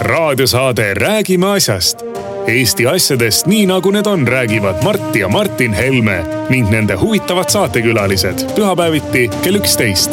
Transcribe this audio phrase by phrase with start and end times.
[0.00, 1.98] raadiosaade Räägime asjast.
[2.46, 8.46] Eesti asjadest nii nagu need on, räägivad Mart ja Martin Helme ning nende huvitavad saatekülalised
[8.56, 10.10] pühapäeviti kell üksteist.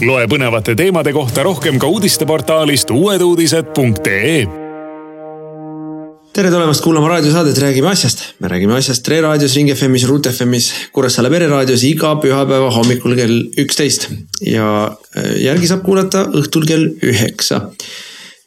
[0.00, 4.46] loe põnevate teemade kohta rohkem ka uudisteportaalist uueduudised.ee
[6.32, 8.18] tere tulemast kuulama raadiosaadet Räägime asjast.
[8.38, 13.42] me räägime asjast Tre raadios, Ring FM-is, Ruut FM-is, Kuressaare pereraadios iga pühapäeva hommikul kell
[13.58, 14.08] üksteist
[14.40, 17.68] ja äh, järgi saab kuulata õhtul kell üheksa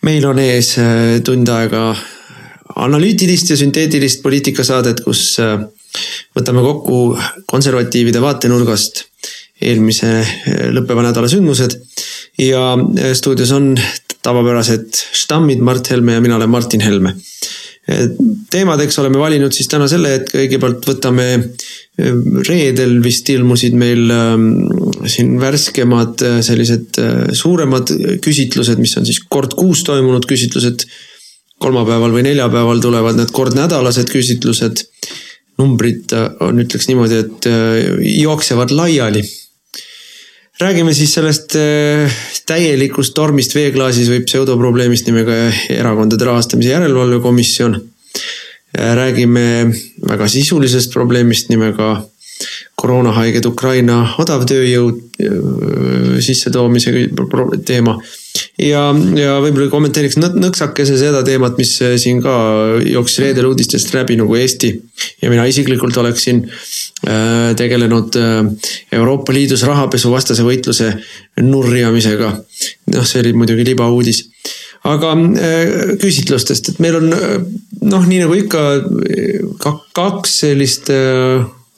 [0.03, 1.91] meil on ees äh, tund aega
[2.83, 5.57] analüütilist ja sünteetilist poliitikasaadet, kus äh,
[6.35, 6.99] võtame kokku
[7.49, 9.05] konservatiivide vaatenurgast
[9.63, 11.79] eelmise äh, lõppeva nädala sündmused.
[12.37, 12.73] ja
[13.13, 13.75] stuudios on
[14.25, 17.15] tavapärased štammid Mart Helme ja mina olen Martin Helme
[18.49, 21.25] teemadeks oleme valinud siis täna selle, et kõigepealt võtame
[22.47, 24.45] reedel vist ilmusid meil ähm,
[25.09, 27.91] siin värskemad äh, sellised äh, suuremad
[28.23, 30.87] küsitlused, mis on siis kord kuus toimunud küsitlused.
[31.63, 34.83] kolmapäeval või neljapäeval tulevad need kordnädalased küsitlused.
[35.57, 37.47] numbrid äh, on, ütleks niimoodi, et
[38.17, 39.23] jooksevad laiali.
[40.61, 41.55] räägime siis sellest
[42.45, 47.81] täielikust tormist veeklaasis või pseudoprobleemist nimega Erakondade Rahastamise Järelevalve Komisjon
[48.73, 49.73] räägime
[50.09, 52.03] väga sisulisest probleemist nimega
[52.79, 56.93] koroonahaiged Ukraina odavtööjõud äh, sissetoomise
[57.65, 57.95] teema.
[58.57, 58.81] ja,
[59.17, 62.33] ja võib-olla kommenteeriks nõksakese seda teemat, mis äh, siin ka
[62.87, 64.73] jooksis reedel uudistest läbi nagu Eesti.
[65.21, 68.17] ja mina isiklikult oleksin äh, tegelenud
[68.91, 70.91] Euroopa Liidus rahapesuvastase võitluse
[71.41, 72.35] nurjamisega.
[72.95, 74.25] noh, see oli muidugi libauudis
[74.83, 75.13] aga
[76.01, 78.63] küsitlustest, et meil on noh, nii nagu ikka
[79.95, 80.91] kaks sellist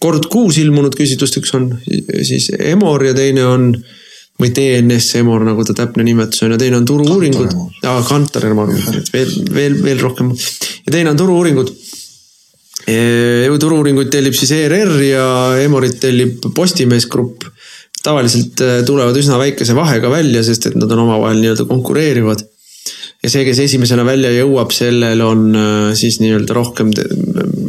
[0.06, 1.70] kord kuus ilmunud küsitlust, üks on
[2.26, 3.70] siis Emor ja teine on
[4.42, 7.54] või DNS Emor, nagu ta täpne nimetus on ja teine on turu-uuringud.
[7.88, 8.74] aa, Kantar Emor,
[9.14, 10.34] veel, veel, veel rohkem.
[10.86, 11.72] ja teine on turu-uuringud.
[13.62, 15.28] turu-uuringuid tellib siis ERR ja
[15.64, 17.48] Emorit tellib Postimees Grupp.
[18.04, 22.44] tavaliselt äh, tulevad üsna väikese vahega välja, sest et nad on omavahel nii-öelda konkureerivad
[23.24, 26.92] ja see, kes esimesena välja jõuab, sellel on äh, siis nii-öelda rohkem,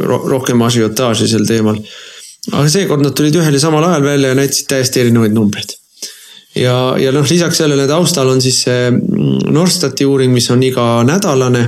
[0.02, 1.78] rohkem asiotaaži sel teemal
[2.52, 5.74] aga seekord nad tulid ühel ja samal ajal välja ja näitasid täiesti erinevaid numbreid.
[6.56, 11.66] ja, ja noh, lisaks sellele taustal on siis see mm, Norstati uuring, mis on iganädalane,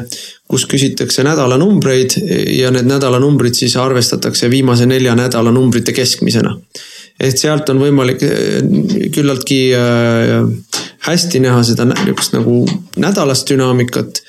[0.49, 2.17] kus küsitakse nädalanumbreid
[2.57, 6.57] ja need nädalanumbrid siis arvestatakse viimase nelja nädala numbrite keskmisena.
[7.21, 8.63] et sealt on võimalik eh,
[9.15, 10.79] küllaltki eh,
[11.09, 12.63] hästi näha seda niisugust nagu
[12.97, 14.23] nädalast dünaamikat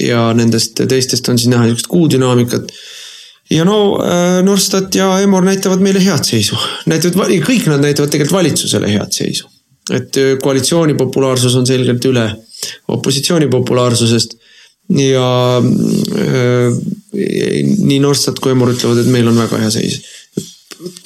[0.00, 2.72] ja nendest teistest on siis näha niisugust kuudünaamikat
[3.50, 6.58] ja no äh, Norstat ja Emor näitavad meile head seisu,
[6.90, 9.48] näitavad, kõik nad näitavad tegelikult valitsusele head seisu.
[9.90, 12.28] et äh, koalitsiooni populaarsus on selgelt üle
[12.88, 14.36] opositsiooni populaarsusest.
[14.98, 16.78] ja äh,
[17.12, 20.00] nii Norstat kui Emor ütlevad, et meil on väga hea seis.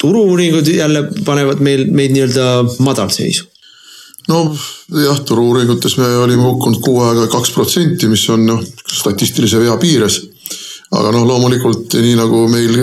[0.01, 3.49] turu-uuringud jälle panevad meil, meid nii-öelda madalseisu
[4.27, 8.63] nojah, turu-uuringutes me olime hukkunud kuu aega kaks protsenti, mis on noh,
[9.01, 10.21] statistilise vea piires
[10.91, 12.77] aga noh, loomulikult nii nagu meil,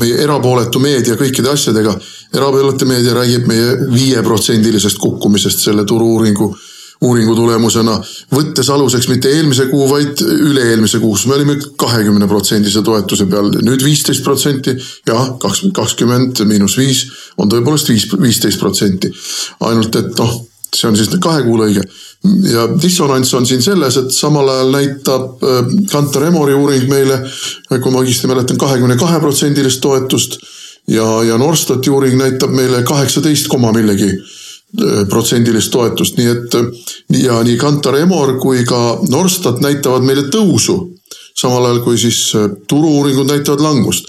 [0.00, 1.94] meie erapooletu meedia kõikide asjadega,
[2.34, 6.52] erapooletu meedia räägib meie viieprotsendilisest kukkumisest selle turu-uuringu
[7.02, 7.96] uuringu tulemusena,
[8.30, 13.82] võttes aluseks mitte eelmise kuu, vaid üle-eelmise kuus, me olime kahekümne protsendise toetuse peal, nüüd
[13.82, 14.76] viisteist protsenti.
[15.08, 17.04] jah, kaks, kakskümmend miinus viis
[17.42, 19.10] on tõepoolest viis, viisteist protsenti.
[19.66, 20.36] ainult et noh,
[20.72, 21.82] see on siis kahe kuu lõige
[22.24, 27.18] ja dissonants on siin selles, et samal ajal näitab äh, Kantar Emori uuring meile,
[27.72, 30.38] kui ma õigesti mäletan, kahekümne kahe protsendilist toetust.
[30.88, 36.58] ja, ja Norstati uuring näitab meile kaheksateist koma millegi äh, protsendilist toetust, nii et
[37.22, 40.78] ja nii Kantar Emor kui ka Norstat näitavad meile tõusu.
[41.34, 44.06] samal ajal kui siis äh, turu-uuringud näitavad langust.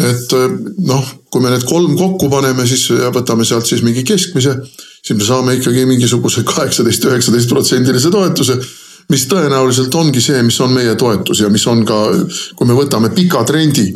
[0.00, 0.32] et
[0.80, 4.54] noh, kui me need kolm kokku paneme, siis ja võtame sealt siis mingi keskmise
[5.00, 8.60] siis me saame ikkagi mingisuguse kaheksateist, üheksateist protsendilise toetuse
[9.10, 11.98] mis tõenäoliselt ongi see, mis on meie toetus ja mis on ka,
[12.56, 13.88] kui me võtame pika trendi,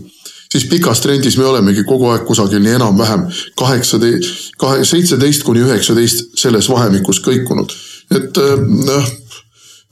[0.51, 3.27] siis pikas trendis me olemegi kogu aeg kusagil nii enam-vähem
[3.59, 7.75] kaheksateist, kahe, seitseteist kuni üheksateist selles vahemikus kõikunud.
[8.15, 8.37] et
[8.87, 9.07] noh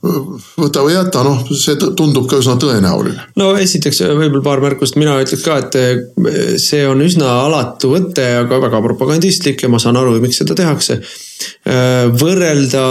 [0.03, 3.29] võta või jäta, noh, see tundub ka üsna tõenäoline.
[3.39, 8.25] no esiteks võib-olla paar märkust, mina ütleks ka, et eh, see on üsna alatu võte,
[8.43, 10.99] aga väga propagandistlik ja ma saan aru, miks seda tehakse.
[10.99, 12.87] Eh, võrrelda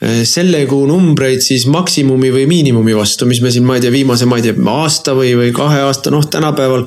[0.00, 4.24] selle kuu numbreid siis maksimumi või miinimumi vastu, mis me siin, ma ei tea, viimase,
[4.28, 6.86] ma ei tea, aasta või, või kahe aasta, noh, tänapäeval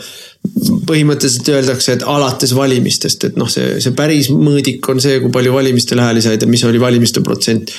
[0.89, 5.53] põhimõtteliselt öeldakse, et alates valimistest, et noh, see, see päris mõõdik on see, kui palju
[5.53, 7.71] valimistel hääli said ja mis oli valimiste protsent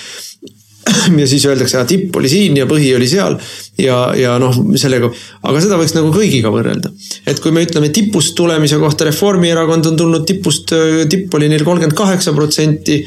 [1.20, 3.36] ja siis öeldakse, et tipp oli siin ja põhi oli seal
[3.81, 5.10] ja, ja noh, sellega,
[5.42, 6.92] aga seda võiks nagu kõigiga võrrelda.
[7.26, 10.75] et kui me ütleme tipust tulemise kohta, Reformierakond on tulnud tipust,
[11.10, 13.02] tipp oli neil kolmkümmend kaheksa protsenti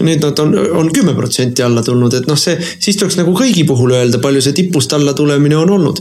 [0.00, 3.66] nüüd nad on, on kümme protsenti alla tulnud, et noh, see, siis tuleks nagu kõigi
[3.68, 5.98] puhul öelda, palju see tipust alla tulemine on olnud.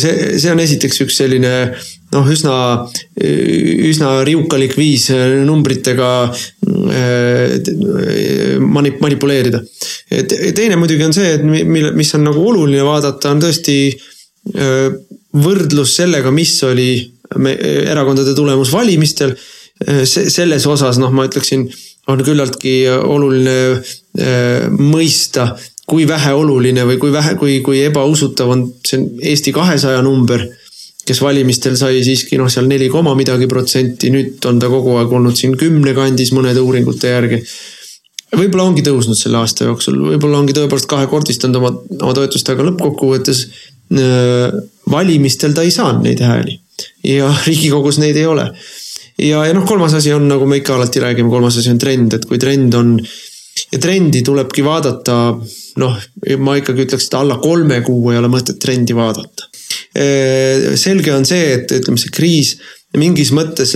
[0.00, 1.52] see, see on esiteks üks selline
[2.12, 2.54] noh, üsna,
[3.22, 5.08] üsna riukalik viis
[5.46, 6.10] numbritega
[6.92, 7.56] eh,
[8.62, 9.62] manip-, manipuleerida.
[10.56, 14.88] teine muidugi on see, et mille, mis on nagu oluline vaadata, on tõesti eh,
[15.32, 16.92] võrdlus sellega, mis oli
[17.32, 19.32] erakondade tulemus valimistel.
[20.06, 21.64] Selles osas, noh, ma ütleksin
[22.10, 25.52] on küllaltki oluline äh, mõista,
[25.88, 30.44] kui väheoluline või kui vähe, kui, kui ebausutav on see Eesti kahesaja number.
[31.12, 35.12] Kes valimistel sai siiski noh, seal neli koma midagi protsenti, nüüd on ta kogu aeg
[35.12, 37.42] olnud siin kümne kandis mõnede uuringute järgi.
[38.32, 43.42] võib-olla ongi tõusnud selle aasta jooksul, võib-olla ongi tõepoolest kahekordistanud oma, oma toetust, aga lõppkokkuvõttes
[43.44, 44.54] äh,
[44.90, 46.56] valimistel ta ei saanud neid hääli
[47.06, 48.48] ja riigikogus neid ei ole
[49.18, 52.16] ja, ja noh, kolmas asi on, nagu me ikka alati räägime, kolmas asi on trend,
[52.16, 52.96] et kui trend on
[53.72, 55.16] ja trendi tulebki vaadata,
[55.82, 55.98] noh,
[56.40, 59.51] ma ikkagi ütleks, et alla kolme kuu ei ole mõtet trendi vaadata.
[59.92, 62.56] Selge on see, et ütleme, see kriis
[62.98, 63.72] mingis mõttes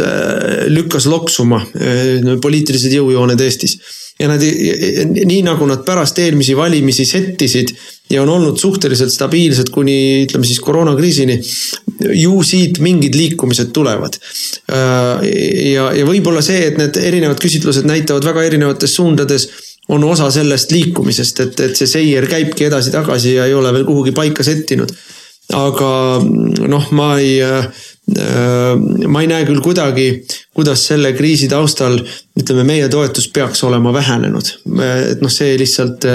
[0.69, 1.62] lükkas loksuma
[2.43, 3.78] poliitilised jõujooned Eestis
[4.19, 7.72] ja nad, nii nagu nad pärast eelmisi valimisi settisid
[8.10, 11.40] ja on olnud suhteliselt stabiilsed kuni ütleme siis koroonakriisini.
[12.14, 14.16] ju siit mingid liikumised tulevad.
[14.72, 15.25] Äh,
[15.72, 19.49] ja, ja võib-olla see, et need erinevad küsitlused näitavad väga erinevates suundades
[19.88, 24.12] on osa sellest liikumisest, et, et see seier käibki edasi-tagasi ja ei ole veel kuhugi
[24.12, 24.92] paika settinud.
[25.54, 25.90] Aga
[26.66, 27.69] noh, ma ei äh,
[29.06, 30.08] ma ei näe küll kuidagi,
[30.54, 31.98] kuidas selle kriisi taustal
[32.38, 34.50] ütleme, meie toetus peaks olema vähenenud.
[35.10, 36.06] et noh, see lihtsalt,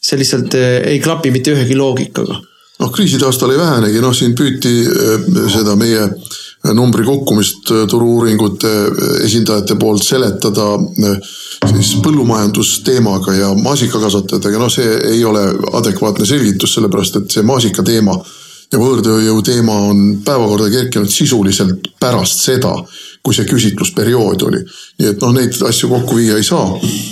[0.00, 2.38] see lihtsalt äh, ei klapi mitte ühegi loogikaga.
[2.80, 6.06] noh, kriisi taustal ei vähenegi, noh siin püüti äh, seda meie
[6.76, 8.70] numbri kukkumist turu-uuringute
[9.24, 10.74] esindajate poolt seletada
[11.70, 15.46] siis põllumajandusteemaga ja maasikakasvatajatega, noh, see ei ole
[15.80, 18.18] adekvaatne selgitus, sellepärast et see maasikateema
[18.70, 22.72] ja võõrtööjõu teema on päevakorda kerkinud sisuliselt pärast seda,
[23.24, 24.62] kui see küsitlusperiood oli.
[25.00, 26.66] nii et noh, neid asju kokku viia ei saa.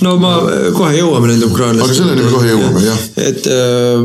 [0.07, 0.35] no ma,
[0.77, 1.91] kohe jõuame nende ukrainlaste.
[1.91, 3.07] aga selleni me kohe jõuame, jah.
[3.29, 4.05] et äh,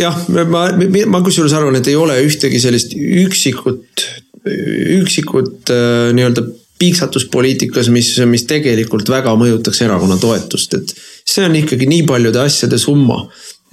[0.00, 0.68] jah, ma,
[1.12, 4.06] ma kusjuures arvan, et ei ole ühtegi sellist üksikut,
[4.46, 6.46] üksikut äh, nii-öelda
[6.76, 10.92] piiksatuspoliitikas, mis, mis tegelikult väga mõjutaks erakonna toetust, et
[11.26, 13.22] see on ikkagi nii paljude asjade summa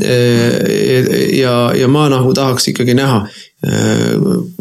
[0.02, 3.22] ja, ja ma nagu tahaks ikkagi näha,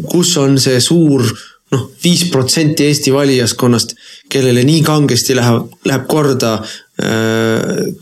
[0.09, 1.25] kus on see suur
[1.73, 3.95] noh, viis protsenti Eesti valijaskonnast,
[4.29, 6.57] kellele nii kangesti läheb, läheb korda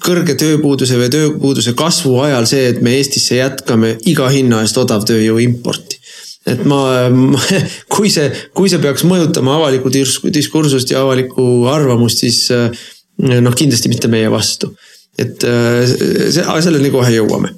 [0.04, 5.40] kõrge tööpuuduse või tööpuuduse kasvu ajal see, et me Eestisse jätkame iga hinna eest odavtööjõu
[5.46, 6.00] importi.
[6.46, 7.08] et ma,
[7.96, 14.12] kui see, kui see peaks mõjutama avalikku diskursust ja avalikku arvamust, siis noh, kindlasti mitte
[14.12, 14.74] meie vastu
[15.20, 15.84] et äh,
[16.32, 17.56] see, selleni kohe jõuame.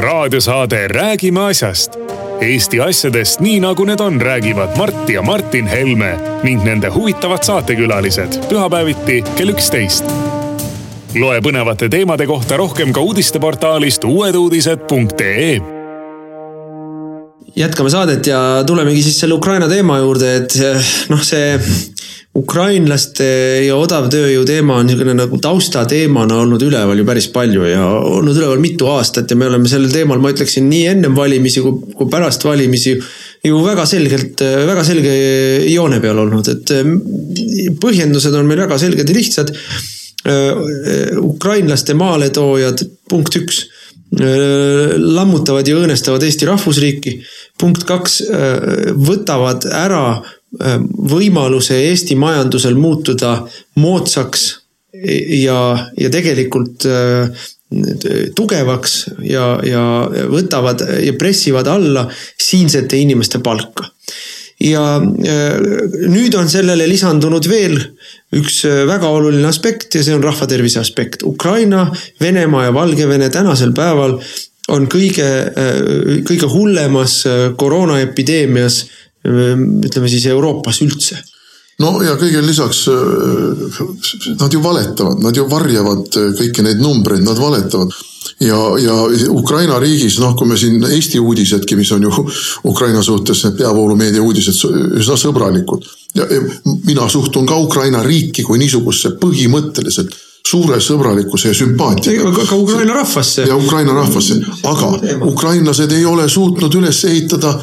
[0.00, 1.98] raadiosaade Räägime asjast.
[2.40, 8.38] Eesti asjadest nii nagu need on, räägivad Mart ja Martin Helme ning nende huvitavad saatekülalised
[8.48, 10.08] pühapäeviti kell üksteist.
[11.14, 15.60] loe põnevate teemade kohta rohkem ka uudisteportaalist uueduudised.ee
[17.56, 20.54] jätkame saadet ja tulemegi siis selle Ukraina teema juurde, et
[21.08, 21.58] noh, see
[22.38, 23.26] ukrainlaste
[23.66, 28.62] ja odavtööjõu teema on niisugune nagu taustateemana olnud üleval ju päris palju ja olnud üleval
[28.62, 32.46] mitu aastat ja me oleme sellel teemal, ma ütleksin nii ennem valimisi kui, kui pärast
[32.46, 32.94] valimisi
[33.46, 35.16] ju väga selgelt, väga selge
[35.72, 39.54] joone peal olnud, et mm, põhjendused on meil väga selged ja lihtsad.
[41.16, 43.62] ukrainlaste maaletoojad, punkt üks
[44.10, 47.14] lammutavad ja õõnestavad Eesti rahvusriiki.
[47.60, 48.22] punkt kaks,
[49.06, 53.36] võtavad ära Äh, võimaluse Eesti majandusel muutuda
[53.78, 54.48] moodsaks
[55.38, 55.60] ja,
[55.96, 57.30] ja tegelikult äh,
[58.34, 59.84] tugevaks ja, ja
[60.30, 63.86] võtavad ja pressivad alla siinsete inimeste palka.
[64.60, 65.56] ja äh,
[66.10, 67.78] nüüd on sellele lisandunud veel
[68.34, 71.22] üks väga oluline aspekt ja see on rahvatervise aspekt.
[71.22, 71.90] Ukraina,
[72.20, 74.18] Venemaa ja Valgevene tänasel päeval
[74.70, 75.26] on kõige,
[76.22, 77.24] kõige hullemas
[77.58, 78.84] koroonaepideemias
[79.24, 81.20] ütleme siis Euroopas üldse
[81.80, 83.80] no ja kõigele lisaks äh,
[84.40, 87.92] nad ju valetavad, nad ju varjavad äh, kõiki neid numbreid, nad valetavad.
[88.40, 88.94] ja, ja
[89.32, 92.26] Ukraina riigis, noh, kui me siin Eesti uudisedki, mis on ju
[92.68, 94.60] Ukraina suhtes peavoolumeedia uudised
[95.00, 95.86] üsna sõbralikud.
[96.14, 96.26] ja
[96.84, 100.16] mina suhtun ka Ukraina riiki kui niisugusesse põhimõtteliselt
[100.50, 102.46] suure sõbralikkuse ja sümpaatiaga.
[102.48, 103.46] ka Ukraina rahvasse.
[103.48, 104.94] ja Ukraina rahvasse, aga
[105.32, 107.54] ukrainlased ei ole suutnud üles ehitada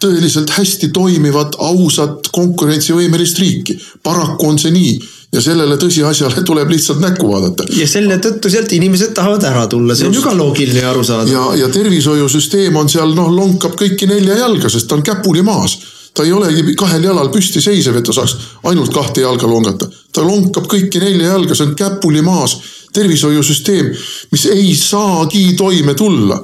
[0.00, 3.78] tõeliselt hästi toimivat, ausat, konkurentsivõimelist riiki.
[4.02, 4.98] paraku on see nii
[5.32, 7.64] ja sellele tõsiasjale tuleb lihtsalt näkku vaadata.
[7.76, 11.32] ja selle tõttu sealt inimesed tahavad ära tulla, see on ju ka loogiline ja arusaadav.
[11.32, 15.78] ja, ja tervishoiusüsteem on seal noh, lonkab kõiki nelja jalga, sest ta on käpuli maas
[16.14, 18.34] ta ei olegi kahel jalal püsti seisev, et ta saaks
[18.66, 19.88] ainult kahte jalga longata.
[20.12, 22.56] ta lonkab kõiki nelja jalga, see on käpuli maas
[22.92, 23.92] tervishoiusüsteem,
[24.32, 26.40] mis ei saagi toime tulla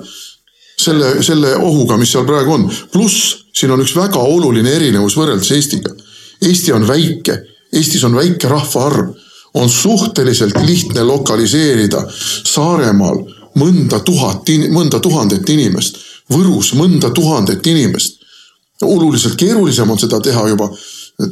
[0.85, 2.69] selle, selle ohuga, mis seal praegu on.
[2.93, 5.95] pluss siin on üks väga oluline erinevus võrreldes Eestiga.
[6.45, 7.39] Eesti on väike,
[7.73, 9.15] Eestis on väike rahvaarv,
[9.55, 13.21] on suhteliselt lihtne lokaliseerida Saaremaal
[13.59, 18.25] mõnda tuhat, mõnda tuhandet inimest, Võrus mõnda tuhandet inimest
[18.83, 20.69] oluliselt keerulisem on seda teha juba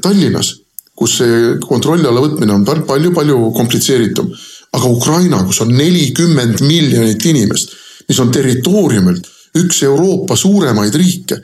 [0.03, 0.55] Tallinnas,
[0.95, 4.33] kus see kontrolli alla võtmine on palju-palju komplitseeritum.
[4.73, 7.75] aga Ukraina, kus on nelikümmend miljonit inimest,
[8.09, 9.27] mis on territooriumilt
[9.59, 11.41] üks Euroopa suuremaid riike,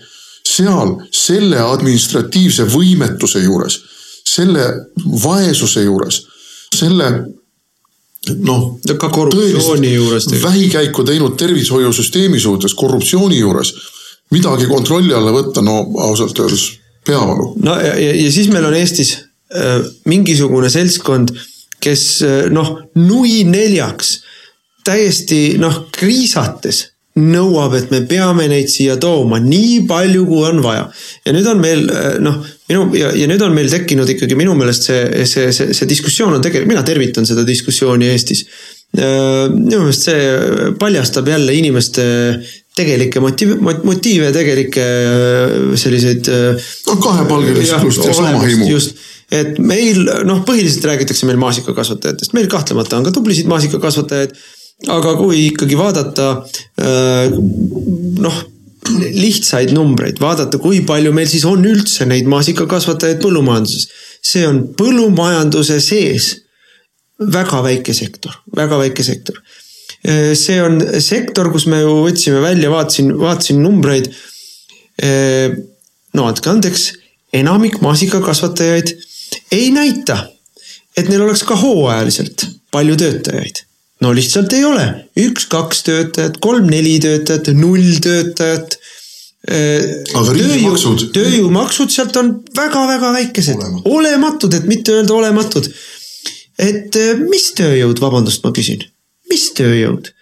[0.48, 3.78] seal selle administratiivse võimetuse juures,
[4.28, 4.64] selle
[5.22, 6.22] vaesuse juures,
[6.74, 7.10] selle
[8.44, 8.80] noh.
[9.12, 10.26] korruptsiooni juures.
[10.42, 13.74] vähikäiku teinud tervishoiusüsteemi suhtes, korruptsiooni juures
[14.34, 16.66] midagi kontrolli alla võtta, no ausalt öeldes
[17.06, 17.54] peavalu.
[17.64, 19.14] no ja, ja, ja siis meil on Eestis
[19.54, 21.32] äh, mingisugune seltskond,
[21.80, 24.18] kes äh, noh, nui neljaks
[24.84, 26.86] täiesti noh, kriisates
[27.18, 30.86] nõuab, et me peame neid siia tooma nii palju, kui on vaja.
[31.26, 34.54] ja nüüd on meil äh, noh, minu ja, ja nüüd on meil tekkinud ikkagi minu
[34.58, 38.44] meelest see, see, see, see diskussioon on tegelikult, mina tervitan seda diskussiooni Eestis.
[38.96, 42.06] Äh, minu meelest see paljastab jälle inimeste
[42.78, 46.32] tegelikke motiive, motiive, tegelikke äh, selliseid.
[46.86, 48.70] No kahepalgelisust ja sama himu.
[48.70, 49.00] just,
[49.34, 54.38] et meil noh, põhiliselt räägitakse meil maasikakasvatajatest, meil kahtlemata on ka tublisid maasikakasvatajaid.
[54.86, 56.28] Aga kui ikkagi vaadata
[56.78, 57.34] äh,
[58.22, 58.44] noh
[58.88, 63.88] lihtsaid numbreid, vaadata, kui palju meil siis on üldse neid maasikakasvatajaid põllumajanduses.
[64.22, 66.30] see on põllumajanduse sees
[67.18, 69.42] väga väike sektor, väga väike sektor
[70.02, 74.10] Äh, see on sektor, kus me ju võtsime välja, vaatasin, vaatasin numbreid.
[75.02, 75.56] Äh,
[76.14, 76.92] no andke andeks,
[77.34, 78.94] enamik maasikakasvatajaid
[79.54, 80.20] ei näita,
[80.96, 83.64] et neil oleks ka hooajaliselt palju töötajaid.
[84.04, 84.86] No lihtsalt ei ole,
[85.18, 88.76] üks-kaks töötajat, kolm-neli töötajat, null töötajat
[89.48, 91.08] äh, aga riigimaksud?
[91.16, 95.72] tööjõumaksud sealt on väga-väga väikesed, olematud, et mitte öelda olematud.
[96.58, 98.86] et mis tööjõud, vabandust, ma küsin
[99.30, 100.12] mis tööjõud?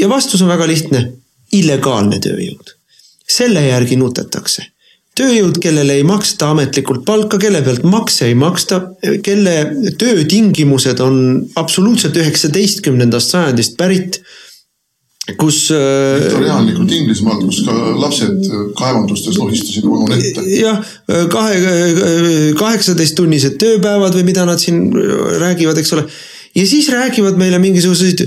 [0.00, 1.00] ja vastus on väga lihtne,
[1.52, 2.76] illegaalne tööjõud.
[3.30, 4.64] selle järgi nutetakse.
[5.20, 8.80] Tööjõud, kellele ei maksta ametlikult palka, kelle pealt makse ei maksta,
[9.24, 9.56] kelle
[10.00, 11.16] töötingimused on
[11.60, 14.22] absoluutselt üheksateistkümnendast sajandist pärit
[15.38, 15.68] kus.
[15.70, 20.44] Äh, viktoriaanlikult Inglismaal, kus ka lapsed kaevandustes lohistasid vanu nette.
[20.56, 20.80] jah,
[21.30, 21.76] kahe,
[22.58, 24.88] kaheksateisttunnised tööpäevad või mida nad siin
[25.42, 26.06] räägivad, eks ole
[26.54, 28.24] ja siis räägivad meile mingisuguseid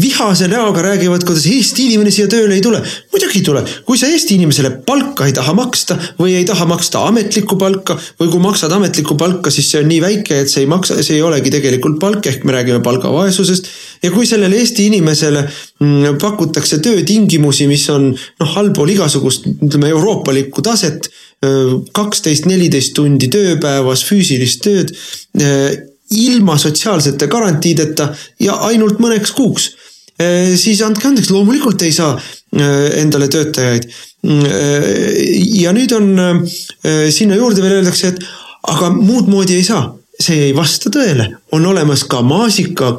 [0.00, 2.82] vihase näoga räägivad, kuidas Eesti inimene siia tööle ei tule.
[3.12, 7.02] muidugi ei tule, kui sa Eesti inimesele palka ei taha maksta või ei taha maksta
[7.08, 10.70] ametlikku palka või kui maksad ametlikku palka, siis see on nii väike, et see ei
[10.70, 13.70] maksa, see ei olegi tegelikult palk, ehk me räägime palgavaesusest.
[14.02, 15.42] ja kui sellele Eesti inimesele
[15.80, 21.10] mm, pakutakse töötingimusi, mis on noh, allpool igasugust, ütleme euroopalikku taset
[21.92, 24.94] kaksteist, neliteist tundi tööpäevas füüsilist tööd
[26.26, 28.08] ilma sotsiaalsete garantiideta
[28.40, 29.70] ja ainult mõneks kuuks.
[30.60, 32.14] Siis andke andeks, loomulikult ei saa
[33.00, 33.88] endale töötajaid.
[35.58, 36.46] Ja nüüd on
[37.10, 38.22] sinna juurde veel öeldakse, et
[38.70, 39.88] aga muud moodi ei saa
[40.20, 42.92] see ei vasta tõele, on olemas ka maasika,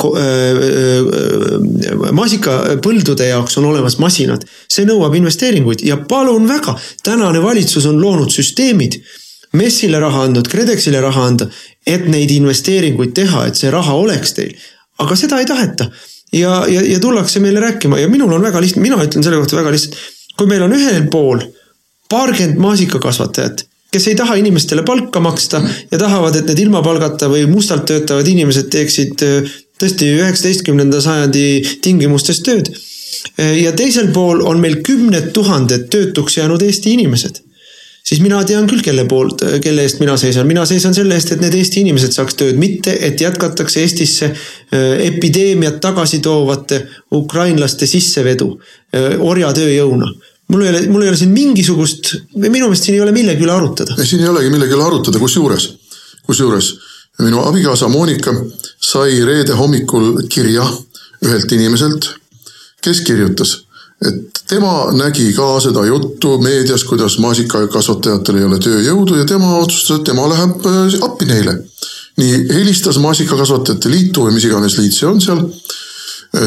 [2.15, 4.43] maasikapõldude jaoks on olemas masinad.
[4.67, 9.00] see nõuab investeeringuid ja palun väga, tänane valitsus on loonud süsteemid
[9.55, 11.48] MES-ile raha andnud, KredExile raha anda,
[11.85, 14.55] et neid investeeringuid teha, et see raha oleks teil.
[14.97, 15.89] aga seda ei taheta.
[16.33, 19.57] ja, ja, ja tullakse meile rääkima ja minul on väga lihtne, mina ütlen selle kohta
[19.57, 19.97] väga lihtsalt.
[20.37, 21.43] kui meil on ühel pool
[22.09, 25.61] paarkümmend maasikakasvatajat, kes ei taha inimestele palka maksta
[25.91, 31.79] ja tahavad, et need ilma palgata või mustalt töötavad inimesed teeksid äh, tõesti üheksateistkümnenda sajandi
[31.81, 32.71] tingimustes tööd.
[33.39, 37.44] Äh, ja teisel pool on meil kümned tuhanded töötuks jäänud Eesti inimesed
[38.05, 40.47] siis mina tean küll, kelle poolt, kelle eest mina seisan.
[40.47, 45.01] mina seisan selle eest, et need Eesti inimesed saaks tööd, mitte et jätkatakse Eestisse äh,
[45.07, 50.12] epideemiat tagasi toovate ukrainlaste sissevedu äh, orjatööjõuna
[50.47, 53.53] mul ei ole, mul ei ole siin mingisugust, minu meelest siin ei ole millegi üle
[53.55, 53.97] arutada.
[54.05, 55.71] siin ei olegi millegi üle arutada, kusjuures,
[56.27, 56.74] kusjuures
[57.24, 58.33] minu abikaasa Monika
[58.81, 60.65] sai reede hommikul kirja
[61.25, 62.09] ühelt inimeselt,
[62.83, 63.64] kes kirjutas
[64.09, 70.00] et tema nägi ka seda juttu meedias, kuidas maasikakasvatajatel ei ole tööjõudu ja tema otsustas,
[70.00, 71.59] et tema läheb äh, appi neile.
[72.15, 75.41] nii helistas Maasikakasvatajate Liitu või mis iganes liit see on seal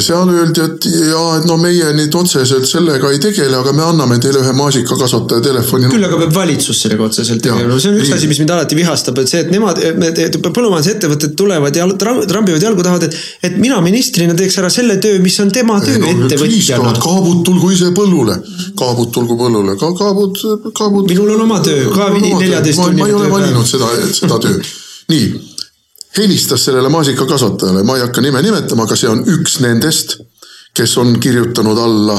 [0.04, 4.18] seal öeldi, et jaa, et no meie nüüd otseselt sellega ei tegele, aga me anname
[4.22, 5.88] teile ühe maasikakasvataja telefoni.
[5.92, 9.20] küll aga peab valitsus sellega otseselt tegelema, see on üks asi, mis mind alati vihastab,
[9.22, 9.80] et see, et nemad,
[10.46, 13.18] põllumajandusettevõtted tulevad ja trambivad jalgu, tahavad, et,
[13.50, 16.94] et mina ministrina teeks ära selle töö, mis on tema töö no, ettevõtjana.
[17.02, 18.38] kaabud tulgu ise põllule,
[18.78, 20.42] kaabud tulgu põllule, ka kaabud,
[20.72, 21.08] kaabud.
[21.08, 23.00] minul on oma töö ka neljateist tunni.
[23.02, 24.74] ma ei ole valinud seda, seda tööd.
[25.08, 25.47] nii
[26.16, 30.18] helistas sellele maasikakasvatajale, ma ei hakka nime nimetama, aga see on üks nendest,
[30.74, 32.18] kes on kirjutanud alla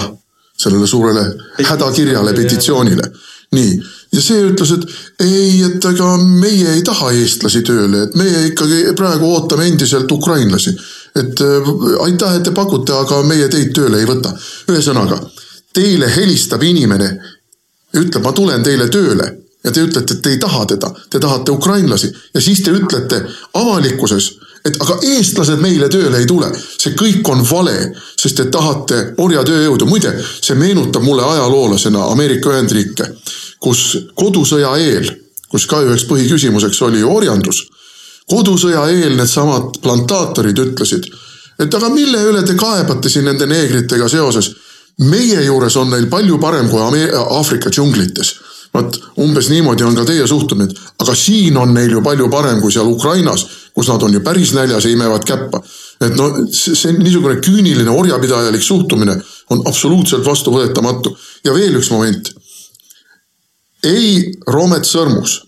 [0.60, 1.24] sellele suurele
[1.64, 3.12] hädakirjale, petitsioonile.
[3.52, 3.70] nii,
[4.14, 8.94] ja see ütles, et ei, et ega meie ei taha eestlasi tööle, et meie ikkagi
[8.98, 10.76] praegu ootame endiselt ukrainlasi.
[11.16, 11.74] et äh,
[12.06, 14.36] aitäh, et te pakute, aga meie teid tööle ei võta.
[14.70, 15.22] ühesõnaga,
[15.74, 17.10] teile helistab inimene,
[17.98, 21.52] ütleb, ma tulen teile tööle ja te ütlete, et te ei taha teda, te tahate
[21.52, 23.22] ukrainlasi ja siis te ütlete
[23.60, 24.30] avalikkuses,
[24.66, 26.52] et aga eestlased meile tööle ei tule.
[26.56, 27.76] see kõik on vale,
[28.20, 29.86] sest te tahate orjatööjõudu.
[29.86, 33.10] muide, see meenutab mulle ajaloolasena Ameerika Ühendriike,
[33.60, 35.12] kus kodusõja eel,
[35.50, 37.68] kus ka üheks põhiküsimuseks oli orjandus.
[38.32, 41.12] kodusõja eel needsamad plantaatorid ütlesid,
[41.60, 44.56] et aga mille üle te kaebate siin nende neegritega seoses.
[45.00, 48.36] meie juures on neil palju parem kui Aafrika džunglites
[48.74, 50.70] vot umbes niimoodi on ka teie suhtumine,
[51.02, 54.54] aga siin on neil ju palju parem kui seal Ukrainas, kus nad on ju päris
[54.54, 55.62] näljas ja imevad käppa.
[56.02, 59.18] et no see niisugune küüniline orjapidajalik suhtumine
[59.50, 61.18] on absoluutselt vastuvõetamatu.
[61.44, 62.34] ja veel üks moment.
[63.84, 65.42] ei Roomet Sõrmus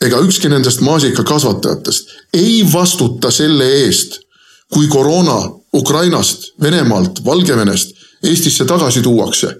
[0.00, 4.18] ega ükski nendest maasikakasvatajatest ei vastuta selle eest,
[4.72, 9.56] kui koroona Ukrainast, Venemaalt, Valgevenest Eestisse tagasi tuuakse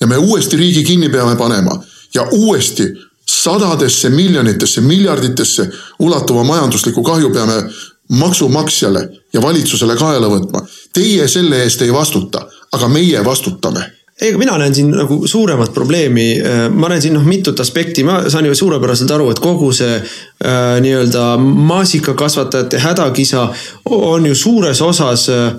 [0.00, 1.76] ja me uuesti riigi kinni peame panema
[2.14, 2.88] ja uuesti
[3.28, 5.68] sadadesse miljonitesse, miljarditesse
[5.98, 7.62] ulatuva majandusliku kahju peame
[8.08, 10.64] maksumaksjale ja valitsusele kaela võtma.
[10.92, 15.72] Teie selle eest ei vastuta, aga meie vastutame ei, aga mina näen siin nagu suuremat
[15.74, 16.26] probleemi.
[16.74, 20.78] ma näen siin noh mitut aspekti, ma saan ju suurepäraselt aru, et kogu see äh,
[20.82, 23.48] nii-öelda maasikakasvatajate hädakisa
[23.84, 25.52] on ju suures osas äh,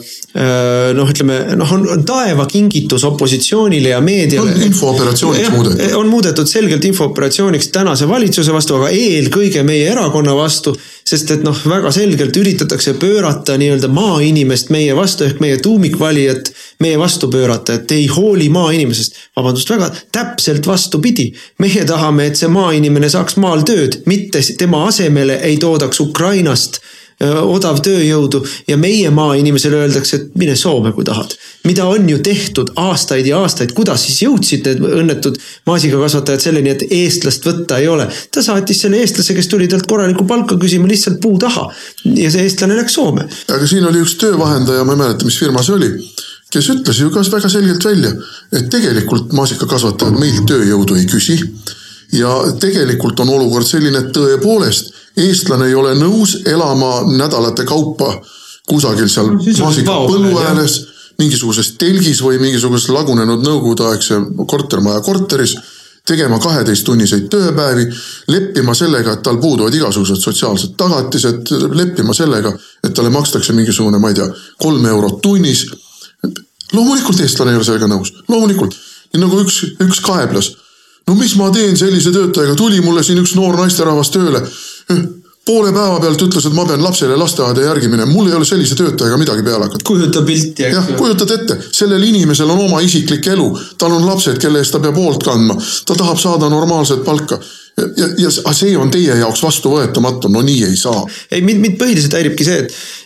[0.96, 4.52] noh, ütleme noh, on, on taevakingitus opositsioonile ja meediale.
[4.52, 5.96] on infooperatsiooniks muudetud.
[5.96, 10.76] on muudetud selgelt infooperatsiooniks tänase valitsuse vastu, aga eelkõige meie erakonna vastu
[11.10, 17.00] sest et noh, väga selgelt üritatakse pöörata nii-öelda maainimest meie vastu ehk meie tuumikvalijat meie
[17.00, 19.16] vastu pöörata, et ei hooli maainimesest.
[19.36, 21.34] vabandust väga, täpselt vastupidi.
[21.60, 26.80] meie tahame, et see maainimene saaks maal tööd, mitte tema asemele ei toodaks Ukrainast
[27.26, 31.36] odavtööjõudu ja meie maainimesele öeldakse, et mine Soome, kui tahad.
[31.64, 35.36] mida on ju tehtud aastaid ja aastaid, kuidas siis jõudsid need õnnetud
[35.68, 38.08] maasikakasvatajad selleni, et eestlast võtta ei ole.
[38.32, 41.68] ta saatis selle eestlase, kes tuli talt korralikku palka küsima lihtsalt puu taha
[42.16, 43.28] ja see eestlane läks Soome.
[43.50, 45.92] aga siin oli üks töövahendaja, ma ei mäleta, mis firma see oli
[46.54, 48.12] kes ütles ju ka väga selgelt välja,
[48.54, 51.40] et tegelikult maasikakasvatajad meilt tööjõudu ei küsi.
[52.12, 58.16] ja tegelikult on olukord selline, et tõepoolest eestlane ei ole nõus elama nädalate kaupa
[58.70, 60.80] kusagil seal maasikapõllu ääres,
[61.20, 65.56] mingisuguses telgis või mingisuguses lagunenud nõukogudeaegse kortermaja korteris
[66.10, 67.86] tegema kaheteisttunniseid tööpäevi,
[68.34, 74.10] leppima sellega, et tal puuduvad igasugused sotsiaalsed tagatised, leppima sellega, et talle makstakse mingisugune, ma
[74.10, 74.30] ei tea,
[74.64, 75.68] kolm eurot tunnis.
[76.74, 78.76] Loomulikult eestlane ei ole sellega nõus, loomulikult.
[79.18, 80.52] nagu üks, üks kaeblas.
[81.08, 84.44] no mis ma teen sellise töötajaga, tuli mulle siin üks noor naisterahvas tööle
[85.50, 88.76] poole päeva pealt ütles, et ma pean lapsele lasteaeda järgi minema, mul ei ole sellise
[88.78, 89.86] töötajaga midagi peale hakata.
[89.88, 90.76] kujuta pilti, eks.
[90.76, 93.48] jah, kujutad ette, sellel inimesel on oma isiklik elu,
[93.82, 95.58] tal on lapsed, kelle eest ta peab hoolt kandma,
[95.90, 97.40] ta tahab saada normaalset palka
[97.98, 101.02] ja, ja see on teie jaoks vastuvõetamatu, no nii ei saa.
[101.32, 102.99] ei, mind, mind põhiliselt häiribki see, et eh,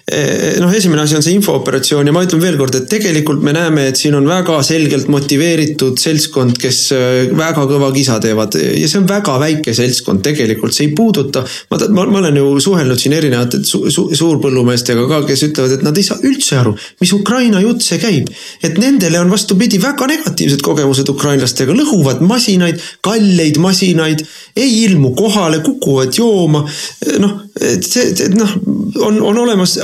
[0.60, 4.00] noh, esimene asi on see infooperatsioon ja ma ütlen veelkord, et tegelikult me näeme, et
[4.00, 9.08] siin on väga selgelt motiveeritud seltskond, kes eh, väga kõva kisa teevad ja see on
[9.08, 11.46] väga väike seltskond tegelikult, see ei puuduta.
[11.72, 15.88] ma, ma, ma olen ju suhelnud siin erinevate su, su, suurpõllumeestega ka, kes ütlevad, et
[15.88, 18.28] nad ei saa üldse aru, mis Ukraina jutt see käib.
[18.64, 24.28] et nendele on vastupidi väga negatiivsed kogemused ukrainlastega, lõhuvad masinaid, kalleid masinaid
[24.60, 26.68] ei ilmu kohale, kukuvad jooma.
[27.24, 28.52] noh, et see noh,
[29.00, 29.80] on, on olemas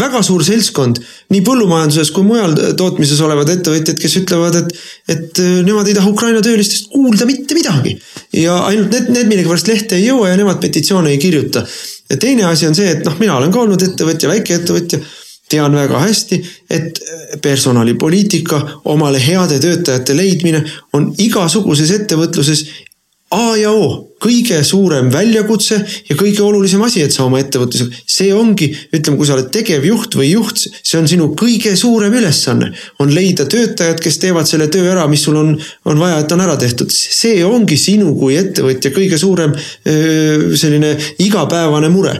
[0.00, 1.00] väga suur seltskond
[1.32, 4.72] nii põllumajanduses kui mujal tootmises olevad ettevõtjad, kes ütlevad, et,
[5.12, 7.96] et nemad ei taha Ukraina töölistest kuulda mitte midagi.
[8.36, 11.66] ja ainult need, need millegipärast lehte ei jõua ja nemad petitsioone ei kirjuta.
[12.10, 15.00] ja teine asi on see, et noh, mina olen ka olnud ettevõtja, väikeettevõtja
[15.48, 16.98] tean väga hästi, et
[17.42, 22.66] personalipoliitika, omale heade töötajate leidmine on igasuguses ettevõtluses
[23.34, 28.32] A ja O, kõige suurem väljakutse ja kõige olulisem asi, et sa oma ettevõtlusega, see
[28.34, 32.72] ongi, ütleme, kui sa oled tegevjuht või juht, see on sinu kõige suurem ülesanne.
[32.98, 35.52] on leida töötajad, kes teevad selle töö ära, mis sul on,
[35.84, 36.90] on vaja, et on ära tehtud.
[36.90, 39.52] see ongi sinu kui ettevõtja kõige suurem
[39.84, 42.16] selline igapäevane mure.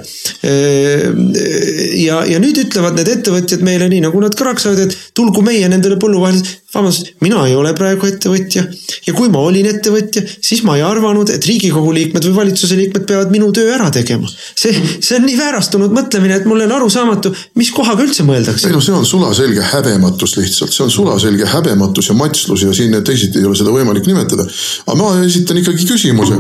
[2.03, 5.69] ja, ja nüüd ütlevad need ettevõtjad meile nii, nagu nad ka raksavad, et tulgu meie
[5.69, 8.65] nendele põlluvahelisele vabandust, mina ei ole praegu ettevõtja
[9.07, 13.07] ja kui ma olin ettevõtja, siis ma ei arvanud, et riigikogu liikmed või valitsuse liikmed
[13.09, 14.29] peavad minu töö ära tegema.
[14.29, 18.69] see, see on nii väärastunud mõtlemine, et mulle on arusaamatu, mis kohaga üldse mõeldakse.
[18.69, 22.97] ei no see on sulaselge häbematus lihtsalt, see on sulaselge häbematus ja matslus ja siin
[23.05, 24.47] teisiti ei ole seda võimalik nimetada.
[24.87, 26.39] aga ma esitan ikkagi küsimuse,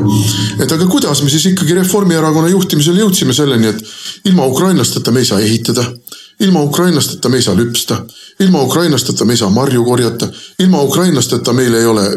[0.60, 5.32] et aga kuidas me siis ikkagi Reformierakonna juhtimisel jõudsime selleni, et ilma ukrainlasteta me ei
[5.32, 5.90] saa ehitada
[6.40, 8.02] ilma ukrainlasteta me ei saa lüpsta,
[8.40, 12.16] ilma ukrainlasteta me ei saa marju korjata, ilma ukrainlasteta meil ei ole äh,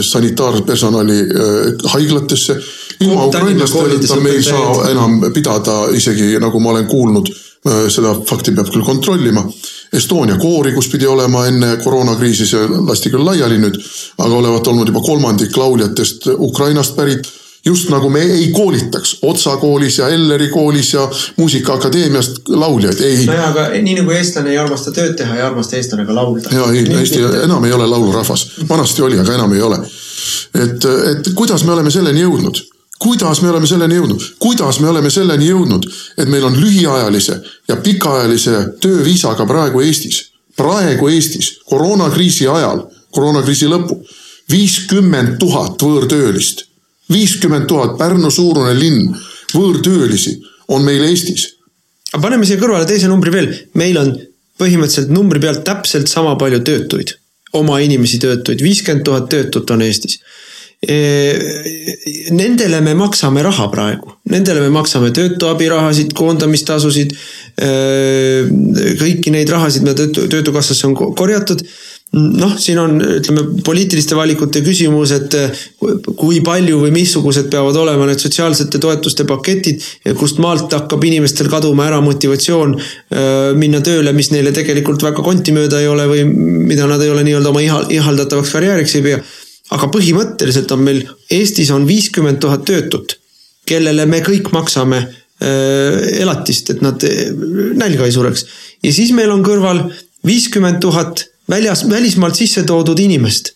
[0.00, 2.56] sanitaarpersonali äh, haiglatesse.
[3.00, 8.52] ilma ukrainlasteta me ei saa enam pidada isegi nagu ma olen kuulnud, äh, seda fakti
[8.52, 9.44] peab küll kontrollima.
[9.92, 13.78] Estonia koori, kus pidi olema enne koroonakriisi, see lasti küll laiali nüüd,
[14.18, 17.28] aga olevat olnud juba kolmandik lauljatest Ukrainast pärit
[17.64, 23.26] just nagu me ei koolitaks Otsa koolis ja Elleri koolis ja Muusikaakadeemiast lauljaid, ei.
[23.26, 26.54] nojah, aga nii nagu eestlane ei armasta tööd teha, ei armasta eestlane ka laulda.
[26.54, 29.78] ja ei, Eesti enam ei ole laulurahvas, vanasti oli, aga enam ei ole.
[30.54, 32.62] et, et kuidas me oleme selleni jõudnud?
[32.98, 35.84] kuidas me oleme selleni jõudnud, kuidas me oleme selleni jõudnud,
[36.18, 40.24] et meil on lühiajalise ja pikaajalise tööviisaga praegu Eestis,
[40.56, 44.00] praegu Eestis koroonakriisi ajal, koroonakriisi lõppu,
[44.50, 46.64] viiskümmend tuhat võõrtöölist
[47.12, 49.12] viiskümmend tuhat, Pärnu suurune linn,
[49.54, 50.38] võõrtöölisi
[50.74, 51.54] on meil Eestis.
[52.12, 54.12] aga paneme siia kõrvale teise numbri veel, meil on
[54.58, 57.14] põhimõtteliselt numbri pealt täpselt sama palju töötuid,
[57.52, 60.18] oma inimesi töötuid, viiskümmend tuhat töötut on Eestis
[62.30, 67.16] Nendele me maksame raha praegu, nendele me maksame töötu abirahasid, koondamistasusid.
[69.02, 71.64] kõiki neid rahasid, mida töötu, töötukassasse on korjatud
[72.16, 75.58] noh, siin on, ütleme, poliitiliste valikute küsimus, et eh,
[76.16, 79.84] kui palju või missugused peavad olema need sotsiaalsete toetuste paketid.
[80.16, 85.52] kust maalt hakkab inimestel kaduma ära motivatsioon eh, minna tööle, mis neile tegelikult väga konti
[85.52, 86.24] mööda ei ole või
[86.72, 89.22] mida nad ei ole nii-öelda oma ihaldatavaks karjääriks ei pea.
[89.76, 93.18] aga põhimõtteliselt on meil, Eestis on viiskümmend tuhat töötut,
[93.68, 97.04] kellele me kõik maksame eh, elatist, et nad
[97.76, 98.46] nälga ei sureks.
[98.82, 99.90] ja siis meil on kõrval
[100.24, 103.54] viiskümmend tuhat väljas, välismaalt sisse toodud inimest,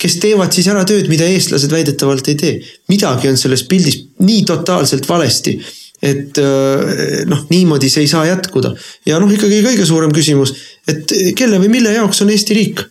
[0.00, 2.56] kes teevad siis ära tööd, mida eestlased väidetavalt ei tee.
[2.88, 5.58] midagi on selles pildis nii totaalselt valesti,
[6.02, 8.74] et äh, noh, niimoodi see ei saa jätkuda.
[9.06, 10.54] ja noh, ikkagi kõige suurem küsimus,
[10.88, 12.86] et kelle või mille jaoks on Eesti riik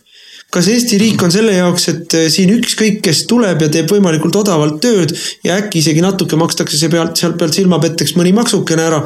[0.52, 4.36] kas Eesti riik on selle jaoks, et äh, siin ükskõik, kes tuleb ja teeb võimalikult
[4.42, 5.14] odavalt tööd
[5.46, 9.00] ja äkki isegi natuke makstakse see pealt, sealt pealt silmapetteks mõni maksukene ära.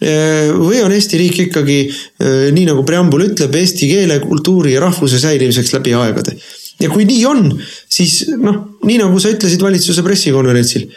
[0.00, 4.86] Äh, või on Eesti riik ikkagi, äh, nii nagu preambul ütleb, eesti keele, kultuuri ja
[4.86, 6.38] rahvuse säilimiseks läbi aegade.
[6.80, 7.46] ja kui nii on,
[7.88, 10.88] siis noh, nii nagu sa ütlesid valitsuse pressikonverentsil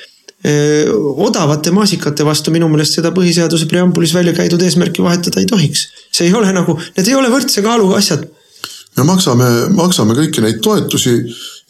[1.20, 5.82] odavate maasikate vastu minu meelest seda põhiseaduse preambulis välja käidud eesmärki vahetada ei tohiks.
[6.16, 8.24] see ei ole nagu, need ei ole võrdse kaaluga asjad
[8.98, 11.14] me maksame, maksame kõiki neid toetusi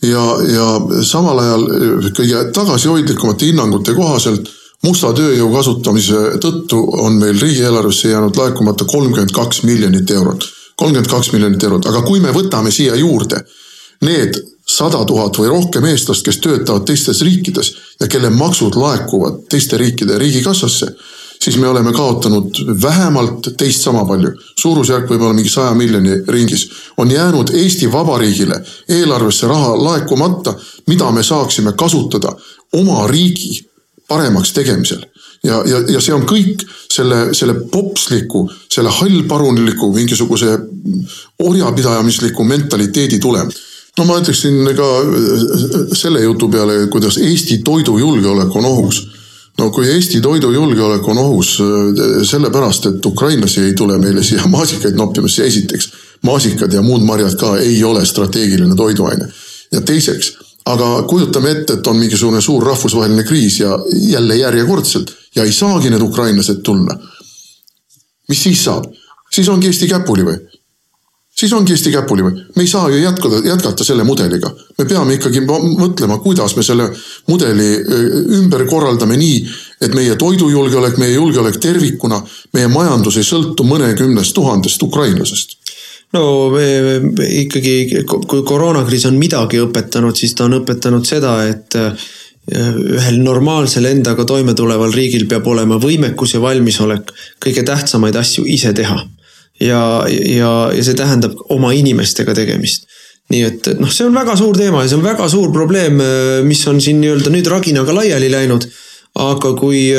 [0.05, 0.67] ja, ja
[1.05, 1.65] samal ajal
[2.15, 4.49] kõige tagasihoidlikumate hinnangute kohaselt
[4.85, 10.45] musta tööjõu kasutamise tõttu on meil riigieelarvesse jäänud laekumata kolmkümmend kaks miljonit eurot.
[10.75, 13.43] kolmkümmend kaks miljonit eurot, aga kui me võtame siia juurde
[14.01, 14.37] need
[14.69, 20.17] sada tuhat või rohkem eestlast, kes töötavad teistes riikides ja kelle maksud laekuvad teiste riikide
[20.17, 20.93] riigikassasse
[21.43, 26.67] siis me oleme kaotanud vähemalt teist sama palju, suurusjärk võib olla mingi saja miljoni ringis,
[26.97, 30.55] on jäänud Eesti Vabariigile eelarvesse raha laekumata,
[30.87, 32.35] mida me saaksime kasutada
[32.73, 33.69] oma riigi
[34.07, 35.05] paremaks tegemisel.
[35.43, 40.57] Ja, ja, ja see on kõik selle, selle popsliku, selle hallparunliku mingisuguse
[41.39, 43.51] orjapidamisliku mentaliteedi tulem.
[43.97, 44.89] no ma ütleksin ka
[45.95, 48.99] selle jutu peale, kuidas Eesti toidujulgeolek on ohus
[49.59, 51.55] no kui Eesti toidujulgeolek on ohus
[52.29, 55.91] sellepärast, et ukrainlasi ei tule meile siia maasikaid noppima, siis esiteks
[56.25, 59.27] maasikad ja muud marjad ka ei ole strateegiline toiduaine.
[59.71, 60.31] ja teiseks,
[60.65, 65.89] aga kujutame ette, et on mingisugune suur rahvusvaheline kriis ja jälle järjekordselt ja ei saagi
[65.89, 66.97] need ukrainlased tulla.
[68.29, 68.85] mis siis saab?
[69.31, 70.48] siis ongi Eesti käpuli või?
[71.39, 72.41] Siis ongi Eesti käpuli või?
[72.55, 74.51] me ei saa ju jätkata, jätkata selle mudeliga.
[74.77, 76.89] me peame ikkagi mõtlema, kuidas me selle
[77.27, 77.69] mudeli
[78.39, 79.39] ümber korraldame nii,
[79.81, 82.21] et meie toidujulgeolek, meie julgeolek tervikuna,
[82.53, 85.57] meie majandus ei sõltu mõnekümnest tuhandest ukrainlasest
[86.13, 86.23] no
[86.53, 86.67] me,
[87.05, 91.77] me ikkagi, kui koroonakriis on midagi õpetanud, siis ta on õpetanud seda, et
[92.49, 98.73] ühel normaalsel endaga toime tuleval riigil peab olema võimekus ja valmisolek kõige tähtsamaid asju ise
[98.73, 98.97] teha.
[99.59, 102.87] Ja, ja, ja see tähendab oma inimestega tegemist.
[103.29, 105.99] nii et noh, see on väga suur teema ja see on väga suur probleem,
[106.47, 108.65] mis on siin nii-öelda nüüd raginaga laiali läinud.
[109.19, 109.89] aga kui,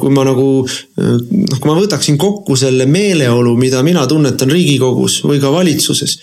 [0.00, 5.40] kui ma nagu noh, kui ma võtaksin kokku selle meeleolu, mida mina tunnetan Riigikogus või
[5.40, 6.18] ka valitsuses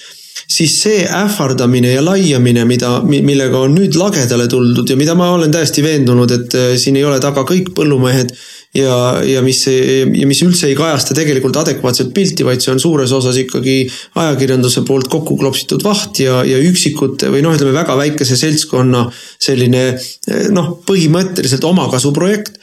[0.51, 5.53] siis see ähvardamine ja laiamine, mida, millega on nüüd lagedale tuldud ja mida ma olen
[5.53, 8.33] täiesti veendunud, et äh, siin ei ole taga kõik põllumehed
[8.77, 13.11] ja, ja mis, ja mis üldse ei kajasta tegelikult adekvaatset pilti, vaid see on suures
[13.15, 13.79] osas ikkagi
[14.21, 19.07] ajakirjanduse poolt kokku klopsitud vaht ja, ja üksikute või noh, ütleme väga väikese seltskonna
[19.41, 22.57] selline äh, noh, põhimõtteliselt omakasuprojekt.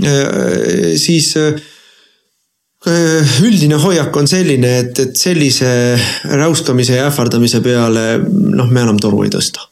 [0.00, 1.34] Äh, siis
[2.88, 5.68] Äh, üldine hoiak on selline, et, et sellise
[6.24, 9.66] räuskamise ja ähvardamise peale noh, me enam toru ei tõsta.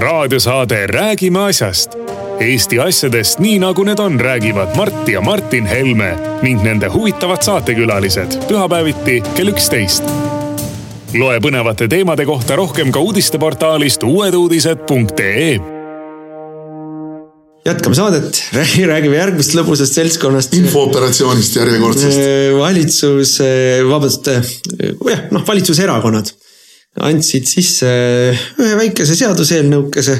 [0.00, 1.98] raadiosaade Räägime asjast.
[2.40, 8.38] Eesti asjadest nii nagu need on, räägivad Mart ja Martin Helme ning nende huvitavad saatekülalised
[8.48, 10.08] pühapäeviti kell üksteist.
[11.14, 15.60] loe põnevate teemade kohta rohkem ka uudisteportaalist uueduudised.ee
[17.64, 18.42] jätkame saadet,
[18.92, 20.54] räägime järgmisest lõbusast seltskonnast.
[20.54, 22.18] infooperatsioonist järjekordsest.
[22.18, 23.38] Äh, valitsus,
[23.88, 24.50] vabandust, äh,
[25.10, 26.34] jah, noh, valitsuserakonnad
[27.02, 27.88] andsid sisse
[28.60, 30.18] ühe väikese seaduseelnõukese,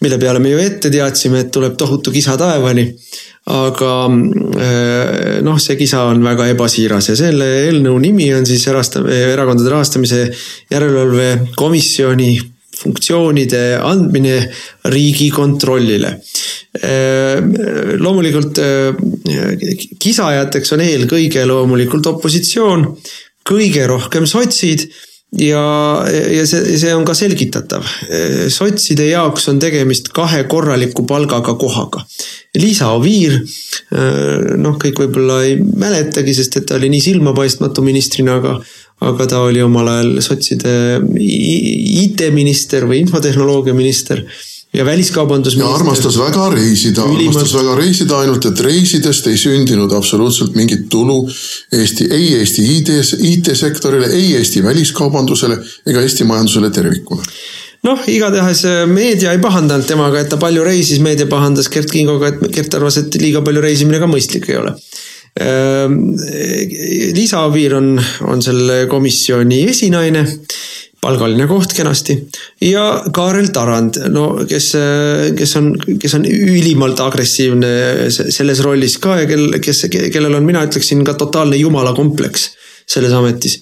[0.00, 2.86] mille peale me ju ette teadsime, et tuleb tohutu kisa taevani.
[3.50, 9.00] aga äh, noh, see kisa on väga ebasiiras ja selle eelnõu nimi on siis erasta-,
[9.00, 10.20] erakondade rahastamise
[10.70, 12.34] järelevalve komisjoni
[12.80, 14.36] funktsioonide andmine
[14.92, 16.12] Riigikontrollile.
[16.84, 17.40] Äh,
[17.98, 18.92] loomulikult äh,
[19.98, 22.86] kisajateks on eelkõige loomulikult opositsioon,
[23.50, 24.86] kõige rohkem sotsid
[25.38, 25.62] ja,
[26.08, 27.86] ja see, see on ka selgitatav.
[28.50, 32.04] Sotside jaoks on tegemist kahe korraliku palgaga kohaga.
[32.58, 33.36] Liisa Oviir,
[34.58, 38.58] noh, kõik võib-olla ei mäletagi, sest et ta oli nii silmapaistmatu ministrina, aga
[39.00, 40.72] aga ta oli omal ajal sotside
[41.16, 44.20] IT-minister või infotehnoloogia minister
[44.72, 45.70] ja väliskaubandusminister.
[45.70, 51.24] ja armastas väga reisida, armastas väga reisida, ainult et reisidest ei sündinud absoluutselt mingit tulu
[51.72, 57.26] Eesti, ei Eesti IT-s, IT-sektorile, ei Eesti väliskaubandusele ega Eesti majandusele tervikuna.
[57.82, 62.28] Noh, igatahes äh, meedia ei pahandanud temaga, et ta palju reisis, meedia pahandas Gert Kingoga,
[62.28, 64.74] et Gert arvas, et liiga palju reisimine ka mõistlik ei ole.
[65.40, 65.94] Ehm,
[67.14, 67.94] Liisa Oviir on,
[68.28, 70.24] on selle komisjoni esinaine,
[71.00, 72.16] palgaline koht kenasti.
[72.64, 72.84] ja
[73.14, 74.70] Kaarel Tarand, no kes,
[75.38, 80.64] kes on, kes on ülimalt agressiivne selles rollis ka ja kel, kes, kellel on, mina
[80.68, 82.50] ütleksin ka totaalne jumala kompleks
[82.90, 83.60] selles ametis.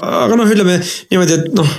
[0.00, 1.78] aga noh, ütleme niimoodi, et noh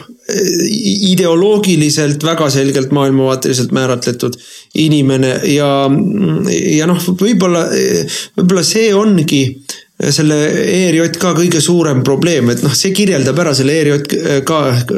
[1.11, 4.37] ideoloogiliselt väga selgelt maailmavaateliselt määratletud
[4.79, 5.69] inimene ja,
[6.77, 7.65] ja noh, võib-olla,
[8.37, 9.41] võib-olla see ongi
[10.09, 14.53] selle ERJK kõige suurem probleem, et noh, see kirjeldab ära selle ERJK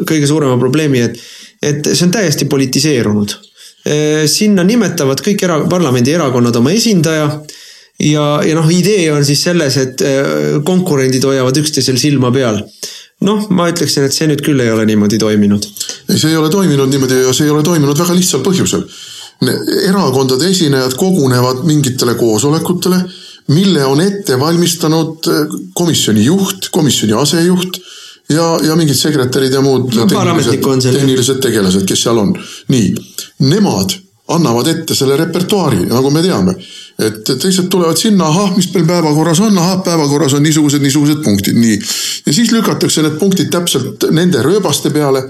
[0.07, 1.19] kõige suurema probleemi, et,
[1.61, 3.35] et see on täiesti politiseerunud.
[4.31, 7.25] sinna nimetavad kõik era-, parlamendierakonnad oma esindaja
[7.99, 10.03] ja, ja noh, idee on siis selles, et
[10.63, 12.61] konkurendid hoiavad üksteisel silma peal
[13.23, 15.65] noh, ma ütleksin, et see nüüd küll ei ole niimoodi toiminud.
[16.09, 18.85] ei, see ei ole toiminud niimoodi ja see ei ole toiminud väga lihtsal põhjusel.
[19.89, 23.01] erakondade esinejad kogunevad mingitele koosolekutele,
[23.47, 27.81] mille on ette valmistanud eh, komisjoni juht, komisjoni asejuht
[28.29, 32.33] ja, ja mingid sekretärid ja muud no, tehnilised, tehnilised tegelased, kes seal on.
[32.71, 32.93] nii,
[33.49, 33.97] nemad
[34.35, 36.55] annavad ette selle repertuaari, nagu me teame.
[36.93, 41.57] et teised tulevad sinna, ahah, mis meil päevakorras on, ahah, päevakorras on niisugused, niisugused punktid,
[41.57, 41.79] nii.
[42.25, 45.23] ja siis lükatakse need punktid täpselt nende rööbaste peale,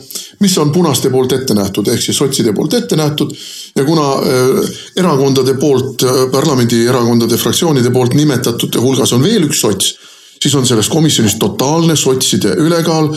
[0.44, 3.32] mis on punaste poolt ette nähtud, ehk siis sotside poolt ette nähtud.
[3.76, 9.96] ja kuna äh, erakondade poolt äh,, parlamendierakondade fraktsioonide poolt nimetatute hulgas on veel üks sots
[10.44, 13.10] siis on selles komisjonis totaalne sotside ülekaal.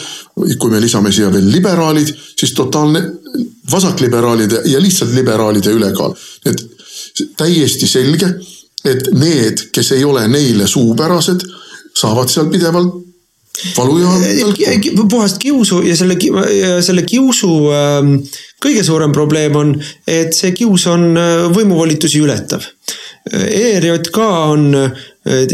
[0.59, 3.03] kui me lisame siia veel liberaalid, siis totaalne
[3.71, 6.15] vasakliberaalide ja lihtsalt liberaalide ülekaal.
[6.47, 6.62] et
[7.37, 8.29] täiesti selge,
[8.85, 11.43] et need, kes ei ole neile suupärased,
[11.97, 13.03] saavad seal pidevalt
[13.77, 14.12] valu ja
[14.45, 15.09] tõlku.
[15.11, 16.19] puhast kiusu ja selle,
[16.85, 18.11] selle kiusu äh,
[18.62, 19.75] kõige suurem probleem on,
[20.07, 22.67] et see kius on äh, võimuvolitusi ületav.
[23.27, 25.07] ERJK on äh,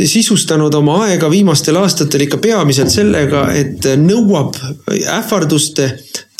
[0.04, 4.56] sisustanud oma aega viimastel aastatel ikka peamiselt sellega, et nõuab
[4.92, 5.86] ähvarduste,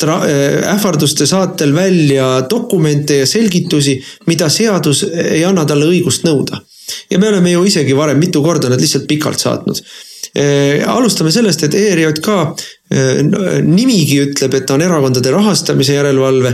[0.05, 0.25] äh,
[0.73, 6.61] ähvarduste saatel välja dokumente ja selgitusi, mida seadus ei anna talle õigust nõuda.
[7.09, 9.79] ja me oleme ju isegi varem mitu korda nad lihtsalt pikalt saatnud
[10.37, 12.29] äh, alustame sellest, et ERJK
[13.63, 16.51] nimigi ütleb, et ta on erakondade rahastamise järelevalve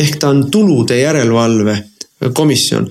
[0.00, 1.74] ehk ta on tulude järelevalve
[2.34, 2.88] komisjon.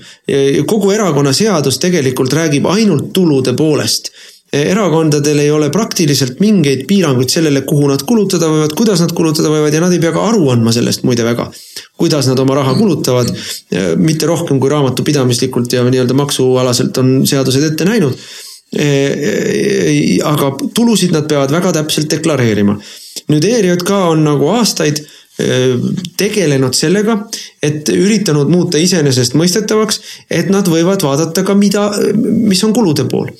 [0.66, 4.12] kogu erakonnaseadus tegelikult räägib ainult tulude poolest
[4.52, 9.72] erakondadel ei ole praktiliselt mingeid piiranguid sellele, kuhu nad kulutada võivad, kuidas nad kulutada võivad
[9.72, 11.48] ja nad ei pea ka aru andma sellest muide väga.
[11.96, 13.30] kuidas nad oma raha kulutavad,
[13.96, 18.18] mitte rohkem kui raamatupidamislikult ja nii-öelda maksualaselt on seadused ette näinud.
[20.24, 22.76] aga tulusid nad peavad väga täpselt deklareerima.
[23.32, 25.00] nüüd ERJK on nagu aastaid
[26.18, 27.18] tegelenud sellega,
[27.62, 30.00] et üritanud muuta iseenesestmõistetavaks,
[30.30, 33.30] et nad võivad vaadata ka mida, mis on kulude pool.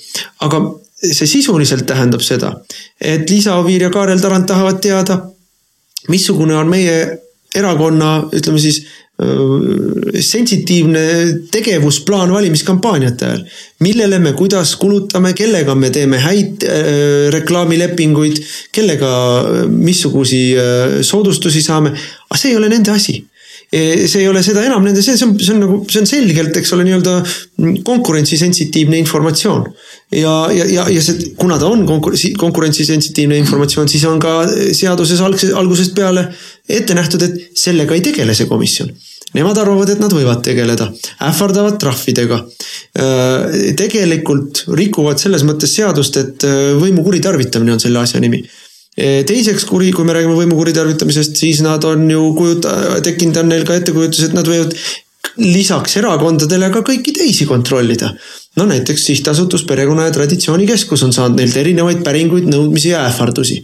[0.43, 0.61] aga
[1.03, 2.53] see sisuliselt tähendab seda,
[3.01, 5.19] et Liisa Oviir ja Kaarel Tarand tahavad teada,
[6.09, 6.97] missugune on meie
[7.55, 8.83] erakonna, ütleme siis
[10.19, 11.01] sensitiivne
[11.53, 13.43] tegevusplaan valimiskampaaniate ajal.
[13.79, 16.65] millele me, kuidas kulutame, kellega me teeme häid
[17.35, 19.11] reklaamilepinguid, kellega
[19.69, 20.41] missugusi
[21.01, 23.19] soodustusi saame, aga see ei ole nende asi
[23.73, 26.73] see ei ole seda enam nende, see on, see on nagu, see on selgelt, eks
[26.75, 27.15] ole, nii-öelda
[27.87, 29.65] konkurentsisensitiivne informatsioon.
[30.13, 34.43] ja, ja, ja, ja see, kuna ta on konkurentsi, konkurentsisensitiivne informatsioon, siis on ka
[34.77, 36.27] seaduses algse, algusest peale
[36.69, 38.93] ette nähtud, et sellega ei tegele see komisjon
[39.33, 40.91] Nemad arvavad, et nad võivad tegeleda,
[41.25, 42.37] ähvardavad trahvidega.
[42.93, 48.43] Äh, tegelikult rikuvad selles mõttes seadust, et äh, võimu kuritarvitamine on selle asja nimi
[48.97, 53.65] teiseks kuri, kui me räägime võimu kuritarvitamisest, siis nad on ju kujuta-, tekkinud on neil
[53.65, 54.75] ka ettekujutus, et nad võivad
[55.41, 58.11] lisaks erakondadele ka kõiki teisi kontrollida.
[58.59, 63.63] no näiteks sihtasutus Perekonna ja Traditsiooni Keskus on saanud neilt erinevaid päringuid, nõudmisi ja ähvardusi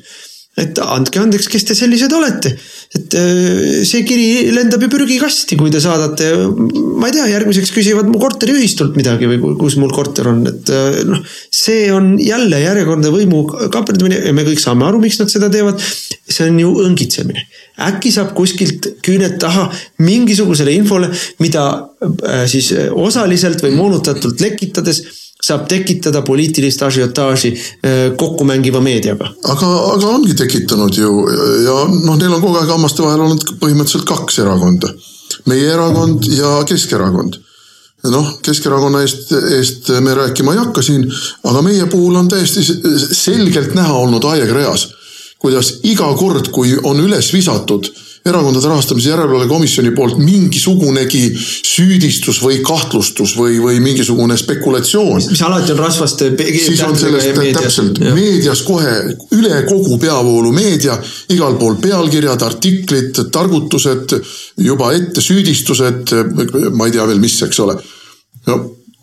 [0.60, 2.52] et andke andeks, kes te sellised olete.
[2.96, 6.30] et äh, see kiri lendab ju prügikasti, kui te saadate,
[7.00, 11.02] ma ei tea, järgmiseks küsivad mu korteriühistult midagi või kus mul korter on, et äh,
[11.10, 11.22] noh.
[11.54, 15.82] see on jälle järjekordne võimu kaaperdamine ja me kõik saame aru, miks nad seda teevad.
[16.30, 17.46] see on ju õngitsemine.
[17.90, 19.70] äkki saab kuskilt küüned taha
[20.04, 21.66] mingisugusele infole, mida
[22.04, 25.04] äh, siis osaliselt või moonutatult lekitades
[25.44, 29.30] saab tekitada poliitilist ažiotaaži äh, kokkumängiva meediaga.
[29.44, 31.12] aga, aga ongi tekitanud ju
[31.64, 34.92] ja noh, neil on kogu aeg hammaste vahel olnud põhimõtteliselt kaks erakonda.
[35.48, 37.40] meie erakond ja Keskerakond.
[38.12, 41.08] noh, Keskerakonna eest, eest me rääkima ei hakka siin,
[41.44, 42.64] aga meie puhul on täiesti
[43.16, 44.90] selgelt näha olnud aegreas,
[45.40, 47.88] kuidas iga kord, kui on üles visatud
[48.26, 55.22] erakondade rahastamise järelevalve komisjoni poolt mingisugunegi süüdistus või kahtlustus või, või mingisugune spekulatsioon.
[55.30, 56.32] mis alati on rasvaste.
[56.52, 58.16] siis on sellest täpselt ja.
[58.16, 58.96] meedias kohe
[59.38, 60.98] üle kogu peavoolu meedia,
[61.30, 64.18] igal pool pealkirjad, artiklid, targutused,
[64.58, 66.16] juba ette süüdistused,
[66.76, 67.80] ma ei tea veel, mis, eks ole.
[68.48, 68.60] no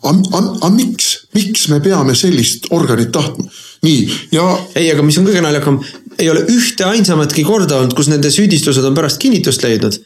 [0.07, 3.47] aga miks, miks me peame sellist organit tahtma?
[3.85, 4.43] nii, ja.
[4.75, 5.77] ei, aga mis on kõige naljakam,
[6.19, 9.99] ei ole ühte ainsamatki korda olnud, kus nende süüdistused on pärast kinnitust leidnud.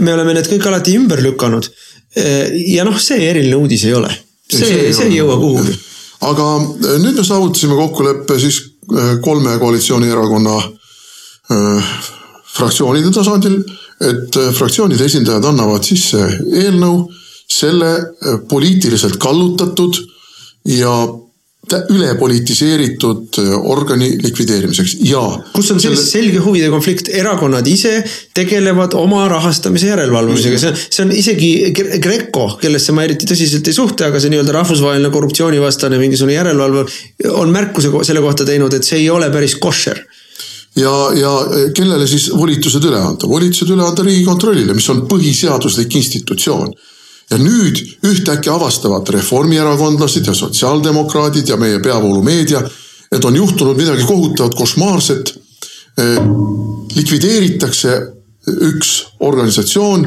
[0.00, 1.68] me oleme need kõik alati ümber lükanud.
[2.66, 4.10] ja noh, see eriline uudis ei ole.
[4.50, 5.76] see, see ei jõua kuhugi.
[6.28, 6.48] aga
[7.02, 8.60] nüüd me saavutasime kokkuleppe siis
[8.92, 11.94] äh, kolme koalitsioonierakonna äh,
[12.58, 13.60] fraktsioonide tasandil,
[14.02, 17.06] et fraktsioonide esindajad annavad sisse eelnõu
[17.48, 17.92] selle
[18.48, 19.96] poliitiliselt kallutatud
[20.68, 20.92] ja
[21.94, 24.96] üle politiseeritud äh, organi likvideerimiseks.
[25.08, 25.22] Ja.
[25.54, 26.00] kus on selle...
[26.00, 27.98] selge huvide konflikt, erakonnad ise
[28.36, 31.50] tegelevad oma rahastamise järelevalvamisega, see on, see on isegi
[32.04, 36.86] Greco, kellesse ma eriti tõsiselt ei suhtle, aga see nii-öelda rahvusvaheline korruptsioonivastane mingisugune järelevalve
[37.34, 40.04] on märkuse selle kohta teinud, et see ei ole päris koššer
[40.78, 41.32] ja, ja
[41.74, 46.72] kellele siis volitused üle anda, volitused üle anda riigikontrollile, mis on põhiseaduslik institutsioon
[47.30, 52.62] ja nüüd ühtäkki avastavad reformierakondlased ja sotsiaaldemokraadid ja meie peavoolumeedia,
[53.12, 55.34] et on juhtunud midagi kohutavat, košmaarset.
[56.94, 57.94] likvideeritakse
[58.46, 60.04] üks organisatsioon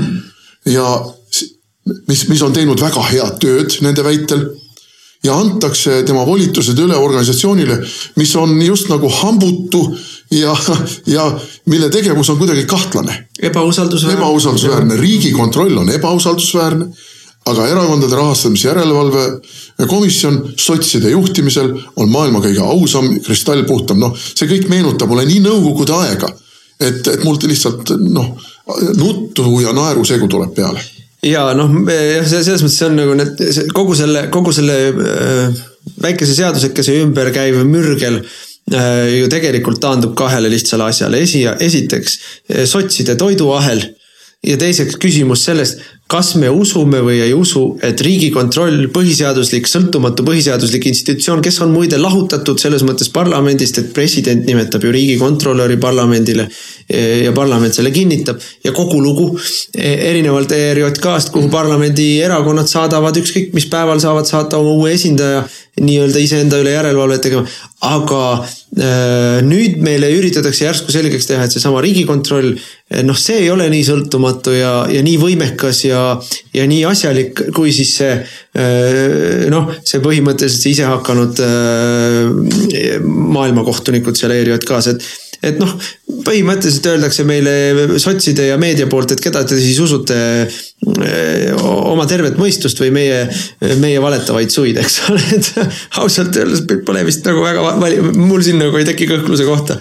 [0.66, 0.86] ja
[2.08, 4.46] mis, mis on teinud väga head tööd nende väitel
[5.24, 7.78] ja antakse tema volitused üle organisatsioonile,
[8.16, 9.84] mis on just nagu hambutu
[10.32, 10.56] ja,
[11.06, 11.28] ja
[11.66, 13.28] mille tegevus on kuidagi kahtlane.
[13.42, 14.18] ebausaldusväärne.
[14.18, 16.88] ebausaldusväärne, riigikontroll on ebausaldusväärne
[17.50, 19.26] aga Erakondade Rahastamise Järelevalve
[19.90, 25.96] Komisjon sotside juhtimisel on maailma kõige ausam, kristallpuhtam, noh, see kõik meenutab mulle nii nõukogude
[26.04, 26.30] aega.
[26.82, 28.36] et, et mul lihtsalt noh,
[28.98, 30.84] nuttu ja naerusegu tuleb peale.
[31.26, 35.64] ja noh, jah, selles mõttes see on nagu need, kogu selle, kogu selle äh,
[36.02, 41.24] väikese seadusekese ümber käiv mürgel äh, ju tegelikult taandub kahele lihtsale asjale.
[41.26, 42.20] esi, esiteks
[42.70, 43.82] sotside toiduahel
[44.46, 45.82] ja teiseks küsimus sellest,
[46.12, 52.00] kas me usume või ei usu, et riigikontroll, põhiseaduslik, sõltumatu põhiseaduslik institutsioon, kes on muide
[52.02, 56.50] lahutatud selles mõttes parlamendist, et president nimetab ju riigikontrolöri parlamendile
[56.92, 59.30] ja parlament selle kinnitab ja kogu lugu.
[59.78, 65.46] erinevalt ERJK-st, kuhu parlamendierakonnad saadavad ükskõik mis päeval saavad saata oma uue esindaja
[65.82, 67.46] nii-öelda iseenda üle järelevalvet tegema.
[67.82, 72.52] aga äh, nüüd meile üritatakse järsku selgeks teha, et seesama riigikontroll,
[73.08, 76.04] noh, see ei ole nii sõltumatu ja, ja nii võimekas ja,
[76.54, 84.38] ja nii asjalik, kui siis see äh, noh, see põhimõtteliselt see isehakanud äh, maailmakohtunikud seal
[84.38, 85.12] ERJK-s, et
[85.42, 85.72] et noh,
[86.26, 92.38] põhimõtteliselt öeldakse meile sotside ja meedia poolt, et keda te siis usute eh, oma tervet
[92.42, 93.24] mõistust või meie,
[93.82, 95.52] meie valetavaid suid, eks ole, et
[96.02, 97.76] ausalt öeldes pole vist nagu väga
[98.18, 99.80] mul siin nagu ei teki kõhkluse kohta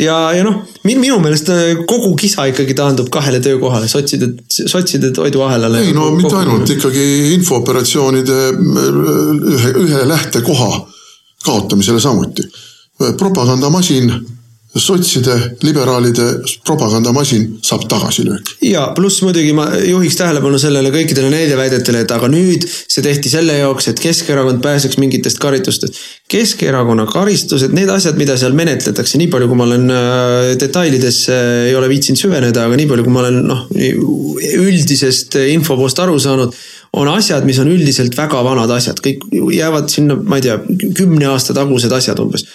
[0.00, 5.84] ja, ja noh, minu meelest eh, kogu kisa ikkagi taandub kahele töökohale, sotside, sotside toiduahelale.
[5.86, 7.06] ei no mitte ainult, ikkagi
[7.36, 8.40] infooperatsioonide
[9.54, 10.72] ühe, ühe lähtekoha
[11.44, 12.44] kaotamisele samuti.
[13.18, 14.12] propagandamasin
[14.76, 15.34] sotside,
[15.66, 16.26] liberaalide
[16.66, 18.54] propagandamasin saab tagasilööki.
[18.70, 23.32] ja pluss muidugi ma juhiks tähelepanu sellele kõikidele neile väidetele, et aga nüüd see tehti
[23.32, 25.98] selle jaoks, et Keskerakond pääseks mingitest karistustest.
[26.30, 31.74] Keskerakonna karistused, need asjad, mida seal menetletakse, nii palju, kui ma olen äh, detailidesse ei
[31.74, 33.64] ole viitsinud süveneda, aga nii palju, kui ma olen noh,
[34.60, 36.54] üldisest infovoost aru saanud
[37.00, 40.60] on asjad, mis on üldiselt väga vanad asjad, kõik jäävad sinna, ma ei tea,
[40.94, 42.46] kümne aasta tagused asjad umbes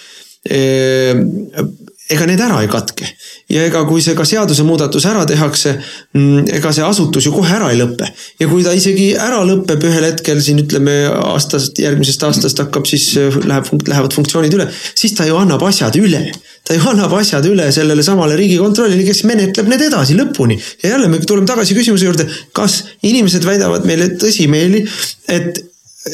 [2.12, 3.08] ega need ära ei katke.
[3.50, 5.74] ja ega kui see ka seadusemuudatus ära tehakse,
[6.14, 8.08] mm, ega see asutus ju kohe ära ei lõpe.
[8.40, 10.96] ja kui ta isegi ära lõpeb ühel hetkel siin ütleme
[11.34, 15.98] aastast, järgmisest aastast hakkab siis, äh, läheb, lähevad funktsioonid üle, siis ta ju annab asjad
[16.00, 16.22] üle
[16.66, 20.58] ta ju annab asjad üle sellele samale riigikontrollile, kes menetleb need edasi lõpuni.
[20.82, 24.86] ja jälle me tuleme tagasi küsimuse juurde, kas inimesed väidavad meile tõsimeeli,
[25.28, 25.62] et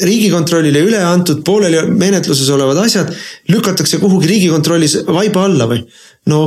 [0.01, 3.11] riigikontrollile üle antud pooleli menetluses olevad asjad
[3.51, 5.83] lükatakse kuhugi riigikontrollis vaiba alla või?
[6.31, 6.39] no,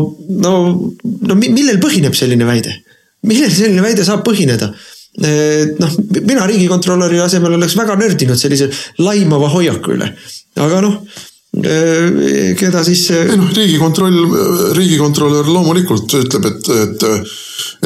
[0.42, 0.52] no,
[1.00, 2.74] no millel põhineb selline väide?
[3.26, 4.72] millel selline väide saab põhineda?
[5.22, 5.94] et noh,
[6.26, 8.68] mina riigikontrolöri asemel oleks väga nördinud sellise
[9.00, 10.10] laimava hoiaku üle,
[10.60, 11.00] aga noh
[11.56, 13.06] keda siis.
[13.16, 14.16] ei noh, riigikontroll,
[14.76, 17.06] riigikontrolör loomulikult ütleb, et, et,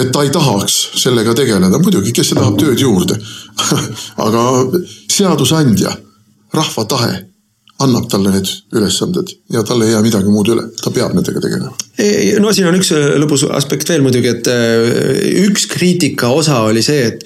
[0.03, 3.21] et ta ei tahaks sellega tegeleda, muidugi, kes see tahab tööd juurde
[4.27, 4.45] aga
[5.11, 5.97] seadusandja,
[6.57, 7.19] rahva tahe
[7.81, 11.73] annab talle need ülesanded ja tal ei jää midagi muud üle, ta peab nendega tegelema.
[12.43, 16.85] no siin on üks äh, lõbus aspekt veel muidugi, et äh, üks kriitika osa oli
[16.85, 17.25] see, et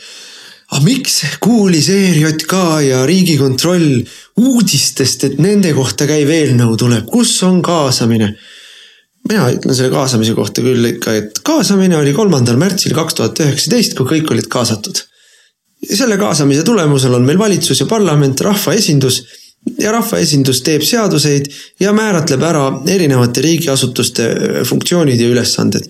[0.70, 2.54] aga miks kuulis ERJK
[2.86, 4.04] ja Riigikontroll
[4.40, 8.34] uudistest, et nende kohta käiv eelnõu tuleb, kus on kaasamine?
[9.24, 13.96] mina ütlen selle kaasamise kohta küll ikka, et kaasamine oli kolmandal märtsil kaks tuhat üheksateist,
[13.96, 15.00] kui kõik olid kaasatud
[15.94, 19.22] selle kaasamise tulemusel on meil valitsus ja parlament, rahvaesindus
[19.80, 21.48] ja rahvaesindus teeb seaduseid
[21.80, 25.88] ja määratleb ära erinevate riigiasutuste äh, funktsioonid ja ülesanded.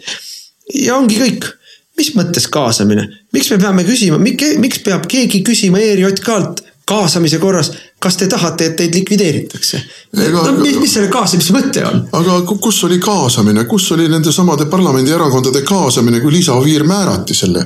[0.75, 1.51] ja ongi kõik.
[1.97, 7.71] mis mõttes kaasamine, miks me peame küsima, miks peab keegi küsima ERJK-lt kaasamise korras,
[8.03, 9.81] kas te tahate, et teid likvideeritakse?
[10.13, 12.03] no mis, mis selle kaasamise mõte on?
[12.19, 17.65] aga kus oli kaasamine, kus oli nende samade parlamendierakondade kaasamine, kui Liisa Oviir määrati selle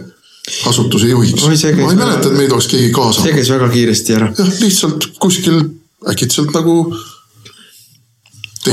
[0.71, 1.45] asutuse juhiks.
[1.45, 3.29] ma ei mäleta, et meid oleks keegi kaasanud.
[3.29, 4.33] see käis väga kiiresti ära.
[4.39, 5.63] jah, lihtsalt kuskil
[6.09, 6.81] äkitselt nagu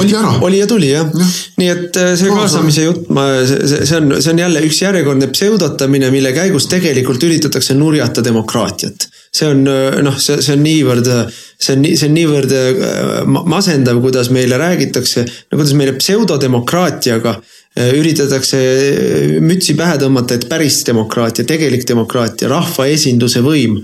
[0.03, 0.33] ära.
[0.41, 1.27] oli ja tuli jah ja..
[1.57, 5.29] nii et äh, see kaasamise jutt, ma, see, see on, see on jälle üks järjekordne
[5.33, 9.07] pseudotamine, mille käigus tegelikult üritatakse nurjata demokraatiat.
[9.35, 11.11] see on äh, noh, see, see on niivõrd,
[11.59, 17.54] see on see on niivõrd äh, masendav, kuidas meile räägitakse, no kuidas meile pseudodemokraatiaga Äh,
[17.75, 23.81] üritatakse äh, mütsi pähe tõmmata, et päris demokraatia, tegelik demokraatia, rahvaesinduse võim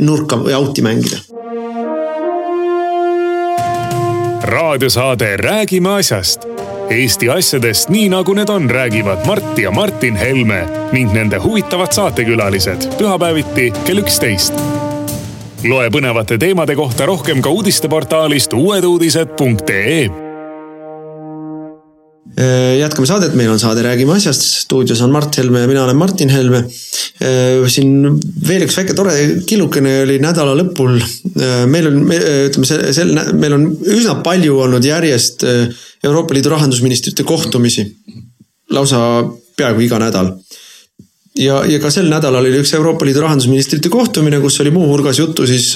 [0.00, 1.18] nurka või out'i mängida.
[4.44, 6.40] raadiosaade Räägime asjast.
[6.90, 12.88] Eesti asjadest nii nagu need on, räägivad Mart ja Martin Helme ning nende huvitavad saatekülalised
[12.98, 14.52] pühapäeviti kell üksteist.
[15.64, 20.23] loe põnevate teemade kohta rohkem ka uudisteportaalist uueduudised.ee Äh,
[22.34, 26.28] jätkame saadet, meil on saade Räägime asjast, stuudios on Mart Helme ja mina olen Martin
[26.28, 26.64] Helme.
[27.22, 28.08] Äh, siin
[28.48, 29.14] veel üks väike tore
[29.46, 30.98] killukene oli nädala lõpul.
[30.98, 35.46] Äh, meil on, ütleme sel, sel, meil on üsna palju olnud järjest
[36.04, 37.86] Euroopa Liidu rahandusministrite kohtumisi.
[38.70, 38.98] lausa
[39.56, 40.32] peaaegu iga nädal.
[41.38, 45.46] ja, ja ka sel nädalal oli üks Euroopa Liidu rahandusministrite kohtumine, kus oli muuhulgas juttu
[45.46, 45.74] siis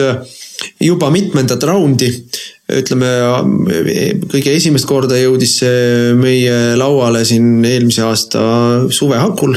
[0.81, 2.13] juba mitmendat raundi
[2.69, 3.09] ütleme,
[4.29, 8.43] kõige esimest korda jõudis see meie lauale siin eelmise aasta
[8.93, 9.57] suve hakul.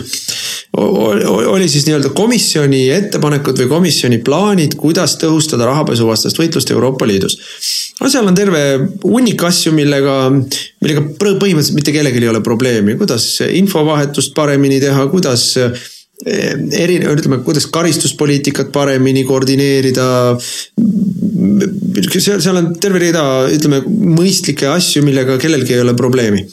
[1.52, 7.36] oli siis nii-öelda komisjoni ettepanekud või komisjoni plaanid, kuidas tõhustada rahapesuvastast võitlust Euroopa Liidus.
[8.00, 8.64] no seal on terve
[9.04, 15.52] hunnik asju, millega, millega põhimõtteliselt mitte kellelgi ei ole probleemi, kuidas infovahetust paremini teha, kuidas
[16.26, 20.08] erinev, ütleme, kuidas karistuspoliitikat paremini koordineerida
[22.12, 26.46] seal, seal on terve rida, ütleme, mõistlikke asju, millega kellelgi ei ole probleemi.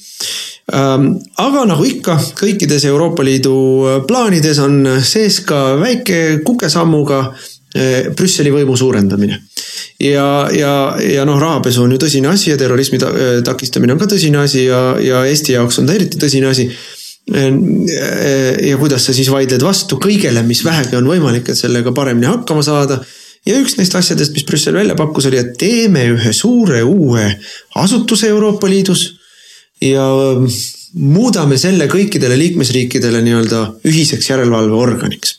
[0.69, 3.55] Ähm, aga nagu ikka, kõikides Euroopa Liidu
[3.89, 9.41] äh, plaanides on sees ka väike kukesammuga äh, Brüsseli võimu suurendamine.
[9.99, 14.11] ja, ja, ja noh, rahapesu on ju tõsine asi ja terrorismi äh, takistamine on ka
[14.13, 16.69] tõsine asi ja, ja Eesti jaoks on ta eriti tõsine asi
[17.29, 22.65] ja kuidas sa siis vaidled vastu kõigele, mis vähegi on võimalik, et sellega paremini hakkama
[22.65, 23.01] saada.
[23.47, 27.29] Ja üks neist asjadest, mis Brüssel välja pakkus, oli, et teeme ühe suure uue
[27.81, 29.05] asutuse Euroopa Liidus
[29.85, 30.05] ja
[30.99, 35.39] muudame selle kõikidele liikmesriikidele nii-öelda ühiseks järelevalveorganiks.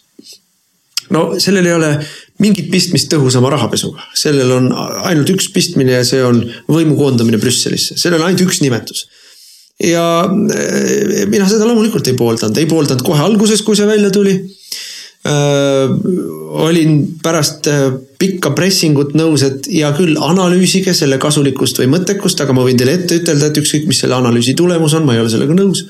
[1.10, 1.92] no sellel ei ole
[2.40, 4.70] mingit pistmist tõhusama rahapesuga, sellel on
[5.10, 9.08] ainult üks pistmine ja see on võimu koondamine Brüsselisse, sellel on ainult üks nimetus
[9.84, 14.36] ja eh, mina seda loomulikult ei pooldanud, ei pooldanud kohe alguses, kui see välja tuli.
[15.28, 15.90] Äh,
[16.64, 22.56] olin pärast äh, pikka pressingut nõus, et hea küll, analüüsige selle kasulikkust või mõttekust, aga
[22.56, 25.34] ma võin teile ette ütelda, et ükskõik, mis selle analüüsi tulemus on, ma ei ole
[25.34, 25.84] sellega nõus.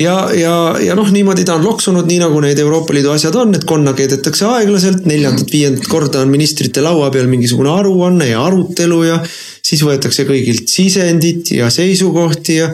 [0.00, 3.52] ja, ja, ja noh, niimoodi ta on loksunud, nii nagu need Euroopa Liidu asjad on,
[3.52, 9.20] et konna keedetakse aeglaselt, neljandat-viiendat korda on ministrite laua peal mingisugune aruanne ja arutelu ja
[9.28, 12.72] siis võetakse kõigilt sisendit ja seisukohti ja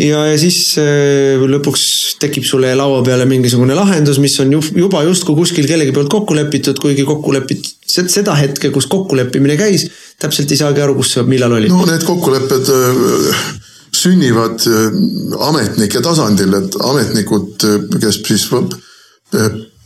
[0.00, 1.84] ja, ja siis äh, lõpuks
[2.22, 6.80] tekib sulle laua peale mingisugune lahendus, mis on juba justkui kuskil kellegi poolt kokku lepitud,
[6.82, 9.88] kuigi kokku lepitud seda hetke, kus kokkuleppimine käis,
[10.20, 11.72] täpselt ei saagi aru, kus see millal oli.
[11.72, 13.42] no need kokkulepped äh,
[14.00, 14.86] sünnivad äh,
[15.50, 17.68] ametnike tasandil, et ametnikud,
[18.00, 18.48] kes siis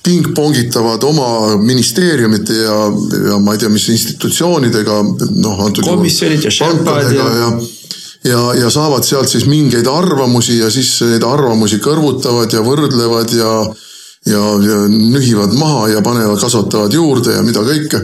[0.05, 2.77] pingpongitavad oma ministeeriumite ja,
[3.31, 4.99] ja ma ei tea, mis institutsioonidega,
[5.41, 5.65] noh.
[5.81, 7.49] komisjonid ja Sherpad ja, ja
[8.25, 13.51] ja, ja saavad sealt siis mingeid arvamusi ja siis neid arvamusi kõrvutavad ja võrdlevad ja
[14.25, 18.01] ja, ja nühivad maha ja panevad, kasvatavad juurde ja mida kõike.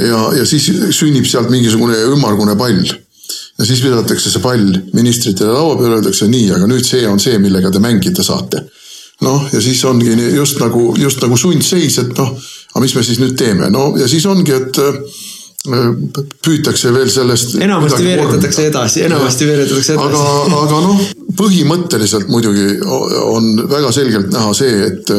[0.00, 2.84] ja, ja siis sünnib sealt mingisugune ümmargune pall.
[3.58, 7.38] ja siis visatakse see pall ministritele laua peale, öeldakse nii, aga nüüd see on see,
[7.38, 8.64] millega te mängida saate.
[9.20, 12.32] noh, ja siis ongi just nagu, just nagu sundseis, et noh,
[12.72, 14.80] aga mis me siis nüüd teeme, no ja siis ongi, et
[15.62, 17.54] püütakse veel sellest.
[17.62, 20.22] enamasti veeretatakse edasi, enamasti veeretatakse edasi.
[20.22, 21.02] aga, aga noh,
[21.38, 22.80] põhimõtteliselt muidugi
[23.22, 25.12] on väga selgelt näha see, et,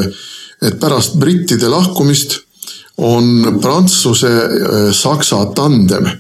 [0.67, 2.41] et pärast brittide lahkumist
[3.03, 6.11] on Prantsuse-Saksa äh, tandem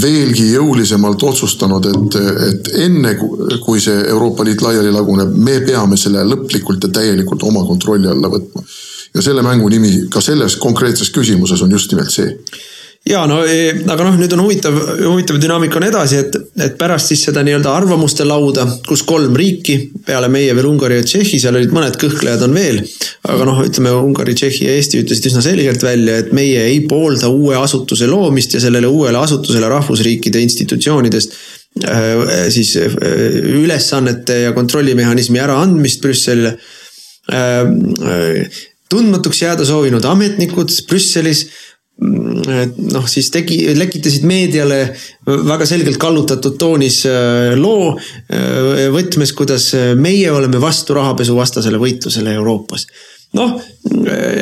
[0.00, 3.16] veelgi jõulisemalt otsustanud, et, et enne
[3.64, 8.30] kui see Euroopa Liit laiali laguneb, me peame selle lõplikult ja täielikult oma kontrolli alla
[8.30, 8.62] võtma.
[9.14, 12.28] ja selle mängu nimi ka selles konkreetses küsimuses on just nimelt see
[13.08, 17.08] ja no e, aga noh, nüüd on huvitav, huvitav dünaamika on edasi, et, et pärast
[17.08, 21.56] siis seda nii-öelda arvamuste lauda, kus kolm riiki peale meie veel Ungari ja Tšehhi, seal
[21.56, 22.82] olid mõned kõhklejad on veel.
[23.24, 27.32] aga noh, ütleme Ungari, Tšehhi ja Eesti ütlesid üsna selgelt välja, et meie ei poolda
[27.32, 31.38] uue asutuse loomist ja sellele uuele asutusele rahvusriikide institutsioonidest
[31.88, 33.00] äh, siis äh,
[33.62, 36.52] ülesannete ja kontrollimehhanismi äraandmist Brüsselile
[37.32, 41.46] äh, tundmatuks jääda soovinud ametnikud Brüsselis
[42.00, 44.80] noh, siis tegi, lekitasid meediale
[45.26, 49.70] väga selgelt kallutatud toonis äh, loo äh, võtmes, kuidas
[50.00, 52.86] meie oleme vastu rahapesuvastasele võitlusele Euroopas.
[53.36, 53.58] noh,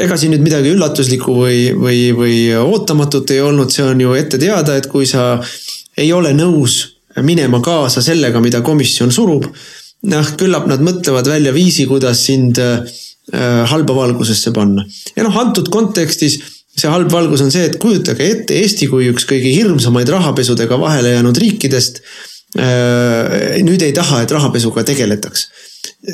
[0.01, 4.39] ega siin nüüd midagi üllatuslikku või, või, või ootamatut ei olnud, see on ju ette
[4.41, 5.35] teada, et kui sa
[5.99, 6.79] ei ole nõus
[7.23, 9.49] minema kaasa sellega, mida komisjon surub,
[10.09, 12.87] noh, küllap nad mõtlevad välja viisi, kuidas sind äh,
[13.69, 14.87] halba valgusesse panna.
[15.17, 16.39] ja noh, antud kontekstis
[16.79, 21.17] see halb valgus on see, et kujutage ette Eesti kui üks kõige hirmsamaid rahapesudega vahele
[21.17, 22.03] jäänud riikidest.
[23.67, 25.49] nüüd ei taha, et rahapesuga tegeletaks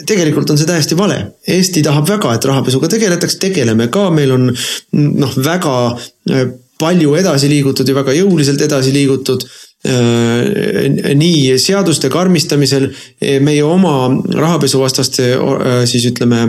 [0.09, 1.19] tegelikult on see täiesti vale.
[1.47, 5.75] Eesti tahab väga, et rahapesuga tegeletaks, tegeleme ka, meil on noh, väga
[6.81, 9.45] palju edasi liigutud ja väga jõuliselt edasi liigutud
[9.85, 12.89] nii seaduste karmistamisel,
[13.45, 15.35] meie oma rahapesuvastaste
[15.91, 16.47] siis ütleme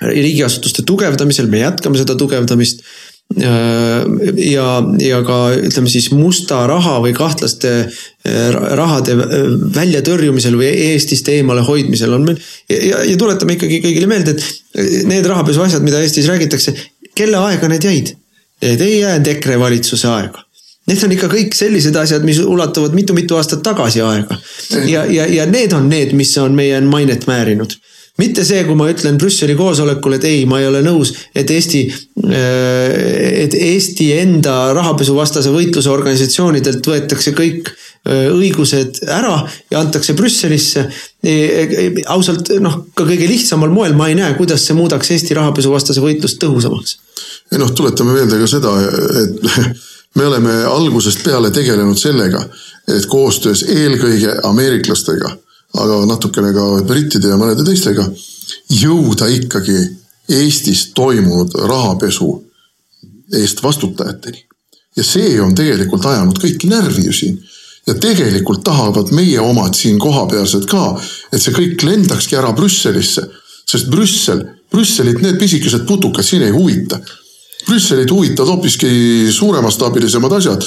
[0.00, 2.82] riigiasutuste tugevdamisel, me jätkame seda tugevdamist.
[3.34, 4.66] Ja,
[5.02, 7.72] ja ka ütleme siis musta raha või kahtlaste
[8.78, 9.16] rahade
[9.74, 12.38] väljatõrjumisel või Eestist eemale hoidmisel on meil.
[12.70, 16.74] ja, ja tuletame ikkagi kõigile meelde, et need rahapesu asjad, mida Eestis räägitakse,
[17.18, 18.14] kelle aega need jäid?
[18.62, 20.46] Need ei jäänud EKRE valitsuse aega
[20.86, 24.38] Need on ikka kõik sellised asjad, mis ulatuvad mitu-mitu aastat tagasi aega.
[24.86, 27.74] ja, ja, ja need on need, mis on meie mainet määrinud
[28.20, 31.82] mitte see, kui ma ütlen Brüsseli koosolekul, et ei, ma ei ole nõus, et Eesti,
[32.24, 32.94] äh,
[33.44, 39.38] et Eesti enda rahapesuvastase võitluse organisatsioonidelt võetakse kõik äh, õigused ära
[39.72, 40.86] ja antakse Brüsselisse.
[41.26, 45.36] E, e, ausalt noh, ka kõige lihtsamal moel ma ei näe, kuidas see muudaks Eesti
[45.36, 46.98] rahapesuvastase võitlust tõhusamaks.
[47.52, 48.72] ei noh, tuletame meelde ka seda,
[49.22, 49.74] et
[50.16, 52.46] me oleme algusest peale tegelenud sellega,
[52.88, 55.36] et koostöös eelkõige ameeriklastega
[55.82, 58.06] aga natukene ka brittide ja mõnede teistega,
[58.72, 59.78] jõuda ikkagi
[60.26, 62.32] Eestis toimunud rahapesu
[63.34, 64.42] eest vastutajateni.
[64.96, 67.38] ja see on tegelikult ajanud kõiki närvi ju siin.
[67.86, 71.00] ja tegelikult tahavad meie omad siin kohapealsed ka,
[71.32, 73.28] et see kõik lendakski ära Brüsselisse.
[73.66, 76.98] sest Brüssel, Brüsselit need pisikesed putukad siin ei huvita.
[77.66, 78.88] Brüsselit huvitavad hoopiski
[79.32, 80.66] suuremastaabilisemad asjad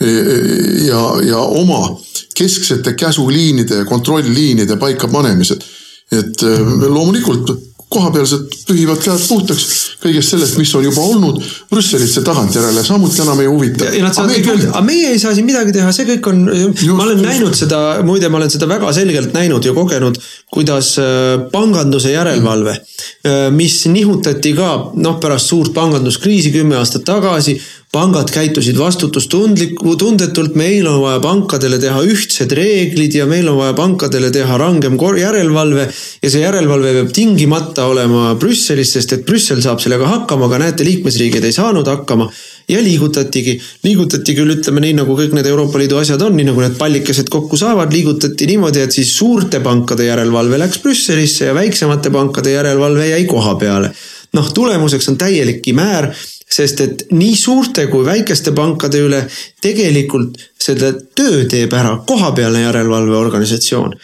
[0.00, 1.98] ja, ja oma
[2.34, 5.64] kesksete käsuliinide ja kontrollliinide paikapanemised.
[6.12, 7.50] et äh, loomulikult
[7.88, 9.64] kohapealsed pühivad käed puhtaks
[10.02, 11.38] kõigest sellest, mis on juba olnud.
[11.70, 13.88] Brüsselit see tagantjärele samuti enam ei huvita.
[13.88, 17.24] aga meie ei saa siin midagi teha, see kõik on, ma olen just.
[17.24, 20.20] näinud seda, muide, ma olen seda väga selgelt näinud ja kogenud,
[20.52, 24.70] kuidas äh, panganduse järelevalve, äh, mis nihutati ka
[25.00, 27.56] noh, pärast suurt panganduskriisi kümme aastat tagasi
[27.92, 33.72] pangad käitusid vastutustundliku, tundetult, meil on vaja pankadele teha ühtsed reeglid ja meil on vaja
[33.78, 35.88] pankadele teha rangem järelevalve.
[36.22, 40.84] ja see järelevalve peab tingimata olema Brüsselis, sest et Brüssel saab sellega hakkama, aga näete,
[40.84, 42.30] liikmesriigid ei saanud hakkama.
[42.68, 46.60] ja liigutatigi, liigutati küll, ütleme nii nagu kõik need Euroopa Liidu asjad on, nii nagu
[46.60, 52.12] need pallikesed kokku saavad, liigutati niimoodi, et siis suurte pankade järelevalve läks Brüsselisse ja väiksemate
[52.12, 53.94] pankade järelevalve jäi koha peale.
[54.36, 56.12] Noh, tulemuseks on täielik kimäär
[56.48, 59.24] sest et nii suurte kui väikeste pankade üle
[59.62, 63.98] tegelikult seda töö teeb ära kohapealne järelevalveorganisatsioon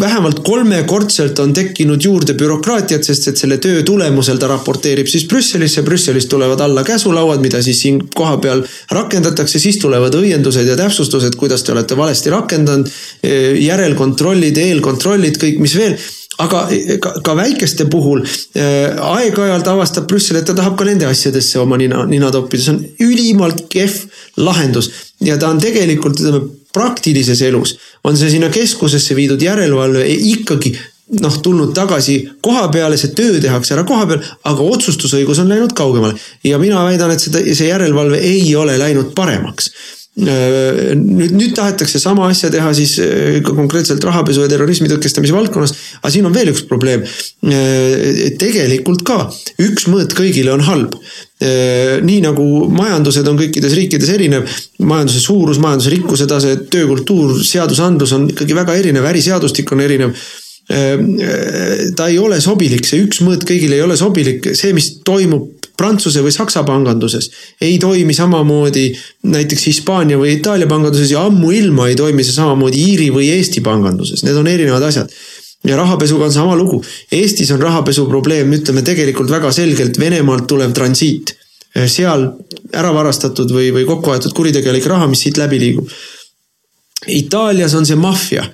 [0.00, 5.82] vähemalt kolmekordselt on tekkinud juurde bürokraatiat, sest et selle töö tulemusel ta raporteerib siis Brüsselisse,
[5.84, 11.62] Brüsselist tulevad alla käsulauad, mida siis siin kohapeal rakendatakse, siis tulevad õiendused ja täpsustused, kuidas
[11.62, 12.88] te olete valesti rakendanud.
[13.58, 15.98] järelkontrollid, eelkontrollid, kõik, mis veel
[16.42, 16.64] aga
[17.02, 21.78] ka, ka väikeste puhul äh, aeg-ajalt avastab Brüssel, et ta tahab ka nende asjadesse oma
[21.80, 24.04] nina, nina toppida, see on ülimalt kehv
[24.42, 24.90] lahendus.
[25.20, 26.42] ja ta on tegelikult, ütleme
[26.74, 30.02] praktilises elus on see sinna keskusesse viidud järelevalve
[30.34, 30.74] ikkagi
[31.20, 35.74] noh, tulnud tagasi koha peale, see töö tehakse ära koha peal, aga otsustusõigus on läinud
[35.76, 36.16] kaugemale.
[36.44, 39.70] ja mina väidan, et seda, see järelevalve ei ole läinud paremaks
[40.14, 45.74] nüüd, nüüd tahetakse sama asja teha siis äh, konkreetselt rahapesu ja terrorismi tõkestamise valdkonnas.
[46.00, 47.02] aga siin on veel üks probleem.
[47.02, 49.18] Äh, tegelikult ka
[49.64, 50.98] üks mõõt kõigile on halb.
[51.34, 54.46] nii nagu majandused on kõikides riikides erinev,
[54.86, 60.14] majanduse suurus, majanduse rikkuse tase, töökultuur, seadusandlus on ikkagi väga erinev, äriseadustik on erinev
[61.98, 66.22] ta ei ole sobilik, see üks mõõt kõigile ei ole sobilik, see, mis toimub Prantsuse
[66.22, 68.88] või Saksa panganduses ei toimi samamoodi
[69.34, 74.22] näiteks Hispaania või Itaalia panganduses ja ammuilma ei toimi see samamoodi Iiri või Eesti panganduses,
[74.22, 75.10] need on erinevad asjad
[75.64, 76.82] ja rahapesuga on sama lugu.
[77.12, 81.36] Eestis on rahapesu probleem, ütleme tegelikult väga selgelt Venemaalt tulev transiit.
[81.90, 82.28] seal
[82.70, 85.88] ära varastatud või, või kokku aetud kuritegelik raha, mis siit läbi liigub.
[87.10, 88.44] Itaalias on see maffia.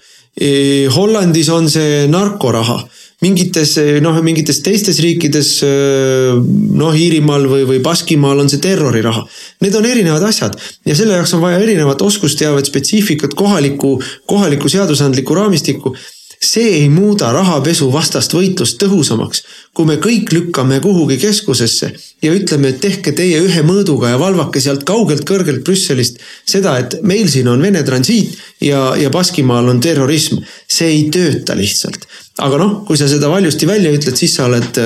[0.95, 2.79] Hollandis on see narkoraha
[3.21, 9.27] mingites noh, mingites teistes riikides noh, Iirimaal või, või Baskimaal on see terroriraha.
[9.65, 10.57] Need on erinevad asjad
[10.89, 13.99] ja selle jaoks on vaja erinevat oskusteavet, spetsiifikat, kohalikku,
[14.31, 15.95] kohalikku seadusandlikku raamistikku
[16.41, 19.43] see ei muuda rahapesuvastast võitlust tõhusamaks,
[19.77, 21.93] kui me kõik lükkame kuhugi keskusesse
[22.25, 26.19] ja ütleme, et tehke teie ühe mõõduga ja valvake sealt kaugelt kõrgelt Brüsselist
[26.49, 28.35] seda, et meil siin on Vene transiit
[28.67, 30.43] ja, ja Baskimaal on terrorism.
[30.67, 32.09] see ei tööta lihtsalt
[32.41, 34.79] aga noh, kui sa seda valjusti välja ütled, siis sa oled,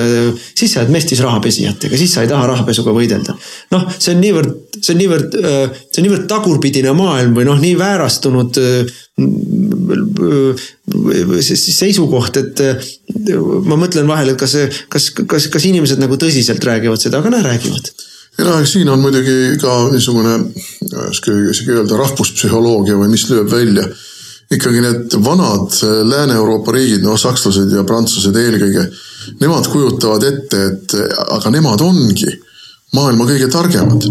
[0.57, 3.35] siis sa oled mestis rahapesijatega, siis sa ei taha rahapesuga võidelda.
[3.71, 7.75] noh, see on niivõrd, see on niivõrd, see on niivõrd tagurpidine maailm või noh, nii
[7.79, 8.59] väärastunud
[11.45, 12.63] seisukoht, et
[13.69, 14.57] ma mõtlen vahel, et kas,
[14.89, 17.91] kas, kas, kas inimesed nagu tõsiselt räägivad seda, aga näe, räägivad
[18.37, 20.35] ja noh, siin on muidugi ka niisugune,
[21.09, 23.87] oska isegi öelda rahvuspsühholoogia või mis lööb välja
[24.51, 28.83] ikkagi need vanad äh, Lääne-Euroopa riigid, noh sakslased ja prantslased eelkõige,
[29.41, 30.97] nemad kujutavad ette, et
[31.33, 32.29] aga nemad ongi
[32.95, 34.05] maailma kõige targemad.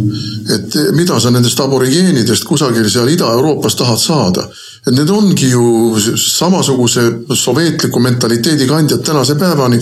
[0.55, 4.49] et mida sa nendest aborigeenidest kusagil seal Ida-Euroopas tahad saada?
[4.87, 9.79] et need ongi ju samasuguse soveetliku mentaliteedi kandjad tänase päevani,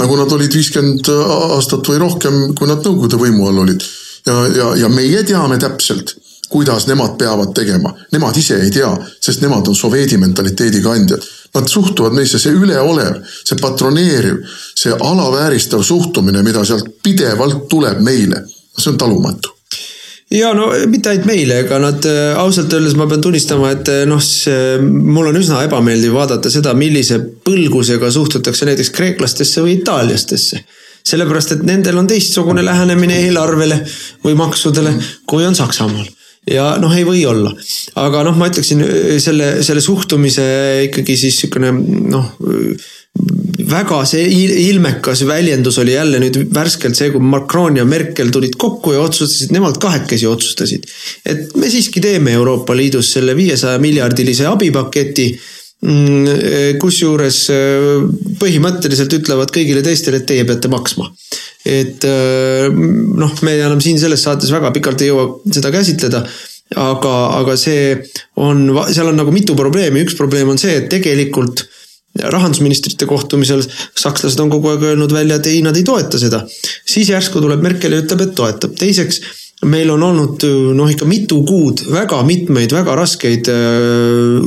[0.00, 1.10] nagu nad olid viiskümmend
[1.54, 3.84] aastat või rohkem, kui nad Nõukogude võimu all olid.
[4.26, 6.16] ja, ja, ja meie teame täpselt
[6.54, 7.90] kuidas nemad peavad tegema.
[8.12, 8.90] Nemad ise ei tea,
[9.20, 11.24] sest nemad on soveedi mentaliteedi kandjad.
[11.54, 14.44] Nad suhtuvad meisse, see üleolev, see patroneeriv,
[14.78, 18.44] see alavääristav suhtumine, mida sealt pidevalt tuleb meile,
[18.78, 19.53] see on talumatu
[20.32, 24.04] ja no mitte ainult meile, ega nad äh, ausalt öeldes ma pean tunnistama, et äh,
[24.08, 24.22] noh,
[24.84, 30.64] mul on üsna ebameeldiv vaadata seda, millise põlgusega suhtutakse näiteks kreeklastesse või itaallastesse.
[31.04, 33.76] Sellepärast, et nendel on teistsugune lähenemine eelarvele
[34.24, 34.94] või maksudele,
[35.28, 36.06] kui on Saksamaal.
[36.48, 37.52] Ja noh, ei või olla,
[38.00, 38.82] aga noh, ma ütleksin
[39.20, 40.44] selle, selle suhtumise
[40.90, 41.70] ikkagi siis sihukene
[42.12, 42.34] noh
[43.70, 44.26] väga see
[44.68, 49.54] ilmekas väljendus oli jälle nüüd värskelt see, kui Macron ja Merkel tulid kokku ja otsustasid,
[49.54, 50.86] nemad kahekesi otsustasid.
[51.24, 55.28] et me siiski teeme Euroopa Liidus selle viiesaja miljardilise abipaketi.
[55.84, 57.38] Mm, kusjuures
[58.40, 61.10] põhimõtteliselt ütlevad kõigile teistele, et teie peate maksma
[61.68, 66.22] et äh, noh, me enam siin selles saates väga pikalt ei jõua seda käsitleda
[66.80, 67.94] aga, aga see
[68.40, 71.66] on, seal on nagu mitu probleemi, üks probleem on see, et tegelikult
[72.22, 73.62] rahandusministrite kohtumisel
[73.98, 76.44] sakslased on kogu aeg öelnud välja, et ei, nad ei toeta seda.
[76.86, 78.76] siis järsku tuleb Merkel ja ütleb, et toetab.
[78.78, 79.20] teiseks,
[79.66, 80.44] meil on olnud
[80.76, 84.46] noh, ikka mitu kuud väga mitmeid väga raskeid äh,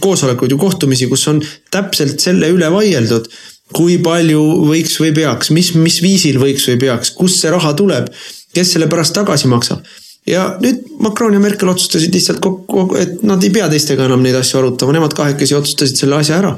[0.00, 3.30] koosolekuid ja kohtumisi, kus on täpselt selle üle vaieldud
[3.74, 8.08] kui palju võiks või peaks, mis, mis viisil võiks või peaks, kust see raha tuleb,
[8.54, 9.82] kes selle pärast tagasi maksab.
[10.28, 14.36] Ja nüüd Macron ja Merkel otsustasid lihtsalt kokku, et nad ei pea teistega enam neid
[14.38, 16.56] asju arutama, nemad kahekesi otsustasid selle asja ära.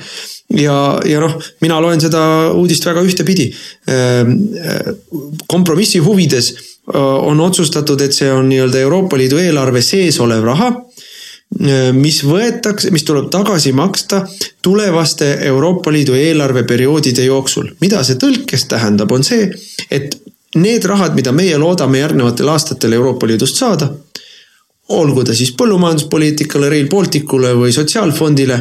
[0.59, 2.23] ja, ja noh, mina loen seda
[2.57, 3.51] uudist väga ühtepidi.
[3.87, 4.35] Ehm,
[5.47, 6.55] kompromissi huvides
[6.91, 10.73] on otsustatud, et see on nii-öelda Euroopa Liidu eelarve sees olev raha
[11.59, 14.21] Äh, mis võetakse, mis tuleb tagasi maksta
[14.63, 17.73] tulevaste Euroopa Liidu eelarveperioodide jooksul.
[17.81, 19.51] mida see tõlkes tähendab, on see,
[19.91, 20.15] et
[20.57, 23.91] need rahad, mida meie loodame järgnevatel aastatel Euroopa Liidust saada,
[24.91, 28.59] olgu ta siis põllumajanduspoliitikale, Rail Balticule või sotsiaalfondile.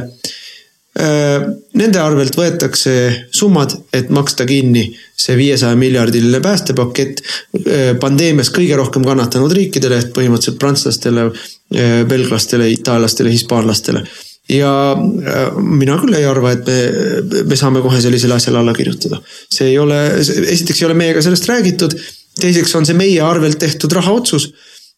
[0.99, 1.45] Äh,
[1.79, 2.93] nende arvelt võetakse
[3.31, 10.11] summad, et maksta kinni see viiesaja miljardiline päästepakett äh, pandeemias kõige rohkem kannatanud riikidele ehk
[10.17, 11.29] põhimõtteliselt prantslastele,
[11.69, 14.01] Eh, belglastele, itaallastele, hispaanlastele.
[14.49, 19.21] Ja eh, mina küll ei arva, et me, me saame kohe sellisele asjale alla kirjutada.
[19.53, 21.95] see ei ole, esiteks ei ole meiega sellest räägitud,
[22.39, 24.49] teiseks on see meie arvelt tehtud rahaotsus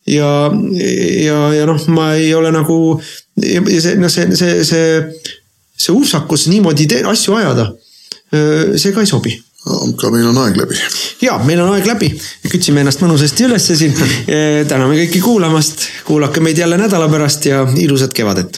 [0.07, 0.31] ja,
[1.25, 2.79] ja, ja noh, ma ei ole nagu
[3.43, 4.97] ja see, noh, see, see, see,
[5.75, 7.71] see upsakus niimoodi asju ajada,
[8.31, 10.79] eh, see ka ei sobi aga meil on aeg läbi.
[11.21, 12.09] ja, meil on aeg läbi,
[12.49, 13.93] kütsime ennast mõnusasti ülesse siin.
[14.71, 18.57] täname kõiki kuulamast, kuulake meid jälle nädala pärast ja ilusat kevadet.